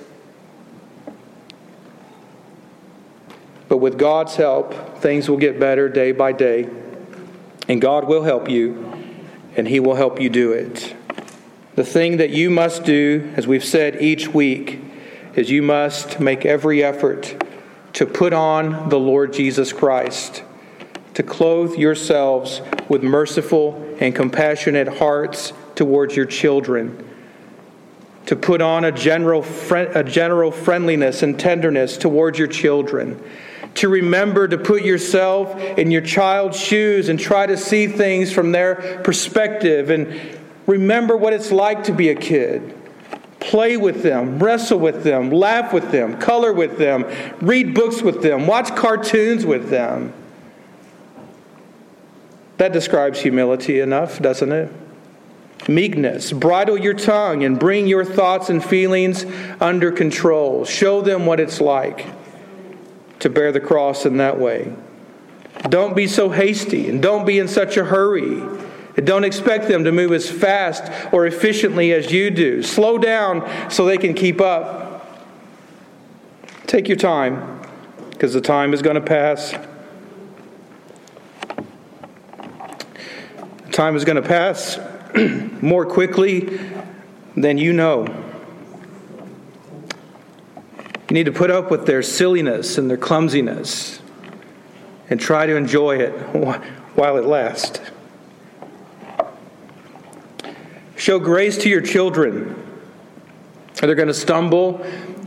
But 3.70 3.78
with 3.78 3.98
God's 3.98 4.36
help, 4.36 5.00
things 5.00 5.30
will 5.30 5.38
get 5.38 5.60
better 5.60 5.88
day 5.88 6.12
by 6.12 6.34
day. 6.34 6.70
And 7.70 7.82
God 7.82 8.06
will 8.06 8.24
help 8.24 8.50
you, 8.50 8.94
and 9.56 9.68
He 9.68 9.80
will 9.80 9.96
help 9.96 10.22
you 10.22 10.30
do 10.30 10.52
it. 10.52 10.94
The 11.76 11.86
thing 11.86 12.18
that 12.18 12.32
you 12.32 12.50
must 12.50 12.84
do, 12.84 13.32
as 13.38 13.48
we've 13.48 13.64
said 13.64 14.02
each 14.02 14.28
week, 14.28 14.82
is 15.36 15.50
you 15.50 15.62
must 15.62 16.20
make 16.20 16.46
every 16.46 16.84
effort 16.84 17.44
to 17.94 18.06
put 18.06 18.34
on 18.34 18.90
the 18.90 19.00
Lord 19.00 19.32
Jesus 19.32 19.72
Christ 19.72 20.44
to 21.18 21.24
clothe 21.24 21.74
yourselves 21.74 22.62
with 22.90 23.02
merciful 23.02 23.74
and 24.00 24.14
compassionate 24.14 25.00
hearts 25.00 25.52
towards 25.74 26.16
your 26.16 26.28
children, 26.28 27.04
to 28.28 28.36
put 28.36 28.62
on 28.62 28.86
a 28.86 28.92
general, 28.92 29.44
a 29.72 30.04
general 30.04 30.52
friendliness 30.52 31.24
and 31.24 31.40
tenderness 31.40 31.98
towards 31.98 32.38
your 32.38 32.48
children, 32.48 33.20
to 33.74 33.90
remember 33.90 34.48
to 34.48 34.60
put 34.60 34.84
yourself 34.84 35.60
in 35.60 35.90
your 35.90 36.04
child's 36.04 36.60
shoes 36.60 37.10
and 37.10 37.20
try 37.20 37.48
to 37.48 37.58
see 37.58 37.88
things 37.88 38.32
from 38.32 38.52
their 38.52 39.02
perspective, 39.04 39.90
and 39.90 40.38
remember 40.68 41.18
what 41.18 41.34
it's 41.34 41.52
like 41.52 41.86
to 41.86 41.94
be 41.94 42.10
a 42.10 42.16
kid. 42.16 42.78
Play 43.40 43.76
with 43.76 44.04
them, 44.04 44.38
wrestle 44.38 44.78
with 44.78 45.04
them, 45.04 45.32
laugh 45.32 45.74
with 45.74 45.90
them, 45.90 46.20
color 46.20 46.54
with 46.54 46.78
them, 46.78 47.08
read 47.42 47.74
books 47.74 48.04
with 48.04 48.22
them, 48.22 48.46
watch 48.46 48.76
cartoons 48.76 49.48
with 49.48 49.72
them. 49.72 50.14
That 52.58 52.74
describes 52.74 53.20
humility 53.20 53.80
enough, 53.80 54.20
doesn't 54.20 54.52
it? 54.52 54.72
Meekness. 55.68 56.32
Bridle 56.32 56.78
your 56.78 56.94
tongue 56.94 57.44
and 57.44 57.60
bring 57.60 57.88
your 57.88 58.06
thoughts 58.06 58.50
and 58.50 58.64
feelings 58.64 59.26
under 59.60 59.92
control. 59.92 60.66
Show 60.66 61.02
them 61.02 61.26
what 61.26 61.40
it's 61.40 61.60
like 61.60 62.06
to 63.20 63.30
bear 63.30 63.52
the 63.52 63.60
cross 63.60 64.06
in 64.06 64.18
that 64.18 64.40
way. 64.40 64.74
Don't 65.70 65.96
be 65.96 66.08
so 66.08 66.30
hasty 66.30 66.90
and 66.90 67.02
don't 67.02 67.26
be 67.26 67.40
in 67.40 67.48
such 67.48 67.78
a 67.78 67.84
hurry. 67.84 68.42
And 68.96 69.06
don't 69.06 69.24
expect 69.24 69.68
them 69.68 69.84
to 69.84 69.92
move 69.92 70.12
as 70.12 70.30
fast 70.30 70.92
or 71.14 71.28
efficiently 71.28 71.94
as 71.94 72.12
you 72.12 72.32
do. 72.32 72.64
Slow 72.64 72.98
down 72.98 73.48
so 73.70 73.86
they 73.86 73.98
can 73.98 74.16
keep 74.16 74.42
up. 74.42 75.22
Take 76.66 76.88
your 76.88 76.98
time 76.98 77.62
because 78.10 78.34
the 78.34 78.42
time 78.42 78.74
is 78.74 78.82
going 78.82 78.96
to 78.96 79.02
pass. 79.02 79.54
Time 83.78 83.96
is 83.96 84.06
going 84.06 84.16
to 84.16 84.28
pass 84.28 84.80
more 85.62 85.86
quickly 85.86 86.60
than 87.36 87.60
you 87.60 87.74
know. 87.74 88.08
You 91.08 91.14
need 91.14 91.28
to 91.28 91.32
put 91.32 91.52
up 91.52 91.70
with 91.70 91.86
their 91.86 92.02
silliness 92.02 92.80
and 92.80 92.90
their 92.90 92.98
clumsiness 92.98 94.02
and 95.12 95.20
try 95.20 95.46
to 95.46 95.56
enjoy 95.56 95.98
it 95.98 96.10
while 96.96 97.18
it 97.18 97.26
lasts. 97.26 97.80
Show 100.96 101.20
grace 101.20 101.60
to 101.60 101.70
your 101.70 101.82
children. 101.82 102.56
They're 103.76 103.94
going 103.94 104.08
to 104.08 104.14
stumble 104.16 104.82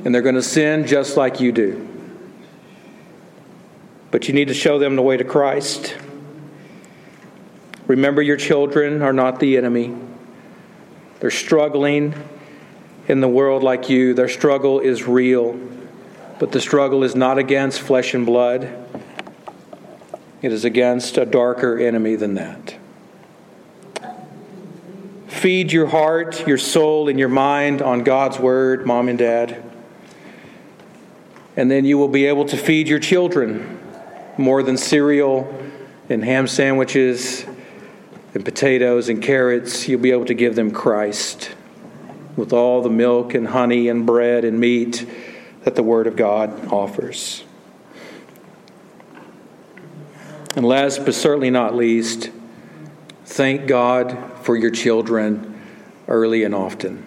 and 0.04 0.12
they're 0.12 0.22
going 0.22 0.34
to 0.34 0.42
sin 0.42 0.88
just 0.88 1.16
like 1.16 1.38
you 1.38 1.52
do. 1.52 1.86
But 4.10 4.26
you 4.26 4.34
need 4.34 4.48
to 4.48 4.54
show 4.54 4.80
them 4.80 4.96
the 4.96 5.02
way 5.02 5.16
to 5.16 5.24
Christ. 5.24 5.96
Remember, 7.90 8.22
your 8.22 8.36
children 8.36 9.02
are 9.02 9.12
not 9.12 9.40
the 9.40 9.56
enemy. 9.56 9.92
They're 11.18 11.28
struggling 11.28 12.14
in 13.08 13.20
the 13.20 13.26
world 13.26 13.64
like 13.64 13.90
you. 13.90 14.14
Their 14.14 14.28
struggle 14.28 14.78
is 14.78 15.08
real, 15.08 15.58
but 16.38 16.52
the 16.52 16.60
struggle 16.60 17.02
is 17.02 17.16
not 17.16 17.36
against 17.36 17.80
flesh 17.80 18.14
and 18.14 18.24
blood, 18.24 18.72
it 20.40 20.52
is 20.52 20.64
against 20.64 21.18
a 21.18 21.26
darker 21.26 21.80
enemy 21.80 22.14
than 22.14 22.34
that. 22.34 22.76
Feed 25.26 25.72
your 25.72 25.88
heart, 25.88 26.46
your 26.46 26.58
soul, 26.58 27.08
and 27.08 27.18
your 27.18 27.28
mind 27.28 27.82
on 27.82 28.04
God's 28.04 28.38
Word, 28.38 28.86
mom 28.86 29.08
and 29.08 29.18
dad. 29.18 29.64
And 31.56 31.68
then 31.68 31.84
you 31.84 31.98
will 31.98 32.06
be 32.06 32.26
able 32.26 32.44
to 32.44 32.56
feed 32.56 32.86
your 32.86 33.00
children 33.00 33.80
more 34.38 34.62
than 34.62 34.76
cereal 34.76 35.52
and 36.08 36.24
ham 36.24 36.46
sandwiches 36.46 37.46
and 38.34 38.44
potatoes 38.44 39.08
and 39.08 39.22
carrots. 39.22 39.88
You'll 39.88 40.00
be 40.00 40.12
able 40.12 40.26
to 40.26 40.34
give 40.34 40.54
them 40.54 40.70
Christ 40.70 41.54
with 42.36 42.52
all 42.52 42.82
the 42.82 42.90
milk 42.90 43.34
and 43.34 43.48
honey 43.48 43.88
and 43.88 44.06
bread 44.06 44.44
and 44.44 44.58
meat 44.58 45.06
that 45.64 45.74
the 45.74 45.82
Word 45.82 46.06
of 46.06 46.16
God 46.16 46.72
offers. 46.72 47.44
And 50.56 50.64
last 50.64 51.04
but 51.04 51.14
certainly 51.14 51.50
not 51.50 51.76
least, 51.76 52.30
thank 53.24 53.66
God 53.66 54.16
for 54.42 54.56
your 54.56 54.70
children 54.70 55.60
early 56.08 56.42
and 56.44 56.54
often. 56.54 57.06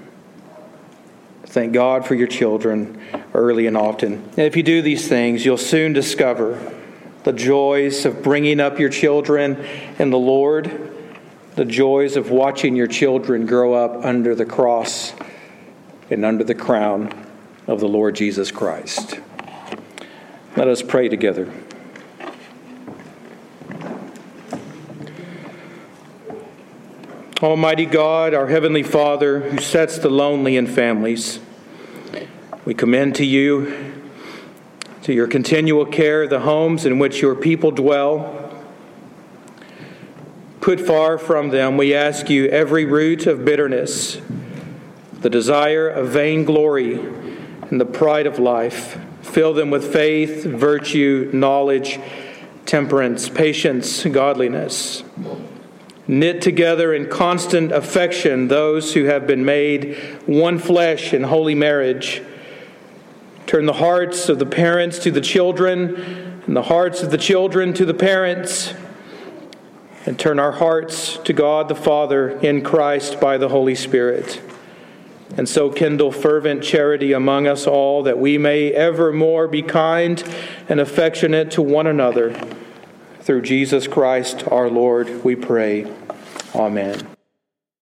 Thank 1.45 1.73
God 1.73 2.05
for 2.05 2.15
your 2.15 2.27
children 2.27 2.99
early 3.33 3.67
and 3.67 3.77
often. 3.77 4.13
And 4.13 4.39
if 4.39 4.55
you 4.55 4.63
do 4.63 4.81
these 4.81 5.07
things, 5.07 5.45
you'll 5.45 5.57
soon 5.57 5.93
discover 5.93 6.73
the 7.23 7.33
joys 7.33 8.05
of 8.05 8.23
bringing 8.23 8.59
up 8.59 8.79
your 8.79 8.89
children 8.89 9.63
in 9.99 10.09
the 10.09 10.17
Lord, 10.17 10.92
the 11.55 11.65
joys 11.65 12.15
of 12.15 12.31
watching 12.31 12.75
your 12.75 12.87
children 12.87 13.45
grow 13.45 13.73
up 13.73 14.03
under 14.03 14.33
the 14.33 14.45
cross 14.45 15.13
and 16.09 16.25
under 16.25 16.43
the 16.43 16.55
crown 16.55 17.27
of 17.67 17.79
the 17.79 17.87
Lord 17.87 18.15
Jesus 18.15 18.51
Christ. 18.51 19.19
Let 20.55 20.67
us 20.67 20.81
pray 20.81 21.09
together. 21.09 21.51
Almighty 27.41 27.85
God, 27.85 28.33
our 28.33 28.47
Heavenly 28.47 28.83
Father, 28.83 29.41
who 29.41 29.57
sets 29.59 29.97
the 29.97 30.09
lonely 30.09 30.55
in 30.55 30.65
families, 30.65 31.39
we 32.63 32.73
commend 32.73 33.15
to 33.15 33.25
you, 33.25 33.93
to 35.01 35.13
your 35.13 35.27
continual 35.27 35.85
care, 35.85 36.25
the 36.25 36.39
homes 36.39 36.85
in 36.85 36.99
which 36.99 37.21
your 37.21 37.35
people 37.35 37.71
dwell. 37.71 38.42
Put 40.63 40.79
far 40.79 41.17
from 41.17 41.49
them, 41.49 41.75
we 41.75 41.93
ask 41.93 42.29
you, 42.29 42.47
every 42.47 42.85
root 42.85 43.27
of 43.27 43.43
bitterness, 43.43 44.21
the 45.19 45.29
desire 45.29 45.89
of 45.89 46.07
vainglory, 46.07 46.93
and 47.69 47.81
the 47.81 47.85
pride 47.85 48.25
of 48.25 48.39
life. 48.39 48.97
Fill 49.23 49.53
them 49.53 49.71
with 49.71 49.91
faith, 49.91 50.45
virtue, 50.45 51.29
knowledge, 51.33 51.99
temperance, 52.65 53.27
patience, 53.27 54.05
godliness 54.05 55.03
knit 56.07 56.41
together 56.41 56.93
in 56.93 57.09
constant 57.09 57.71
affection 57.71 58.47
those 58.47 58.93
who 58.93 59.05
have 59.05 59.25
been 59.25 59.43
made 59.43 59.97
one 60.25 60.59
flesh 60.59 61.13
in 61.13 61.23
holy 61.23 61.55
marriage. 61.55 62.21
Turn 63.47 63.65
the 63.65 63.73
hearts 63.73 64.29
of 64.29 64.39
the 64.39 64.45
parents 64.45 64.99
to 64.99 65.11
the 65.11 65.21
children, 65.21 65.95
and 66.45 66.55
the 66.55 66.63
hearts 66.63 67.03
of 67.03 67.11
the 67.11 67.17
children 67.17 67.73
to 67.73 67.85
the 67.85 67.93
parents, 67.93 68.73
and 70.05 70.19
turn 70.19 70.39
our 70.39 70.51
hearts 70.51 71.17
to 71.17 71.33
God 71.33 71.69
the 71.69 71.75
Father 71.75 72.39
in 72.39 72.61
Christ 72.61 73.19
by 73.19 73.37
the 73.37 73.49
Holy 73.49 73.75
Spirit. 73.75 74.41
And 75.37 75.49
so 75.49 75.71
kindle 75.71 76.11
fervent 76.11 76.63
charity 76.63 77.13
among 77.13 77.47
us 77.47 77.65
all, 77.65 78.03
that 78.03 78.19
we 78.19 78.37
may 78.37 78.71
evermore 78.71 79.47
be 79.47 79.63
kind 79.63 80.23
and 80.69 80.79
affectionate 80.79 81.51
to 81.51 81.61
one 81.61 81.87
another 81.87 82.39
through 83.21 83.41
Jesus 83.41 83.87
Christ 83.87 84.45
our 84.49 84.69
Lord, 84.69 85.23
we 85.23 85.35
pray. 85.35 85.91
Amen. 86.53 87.12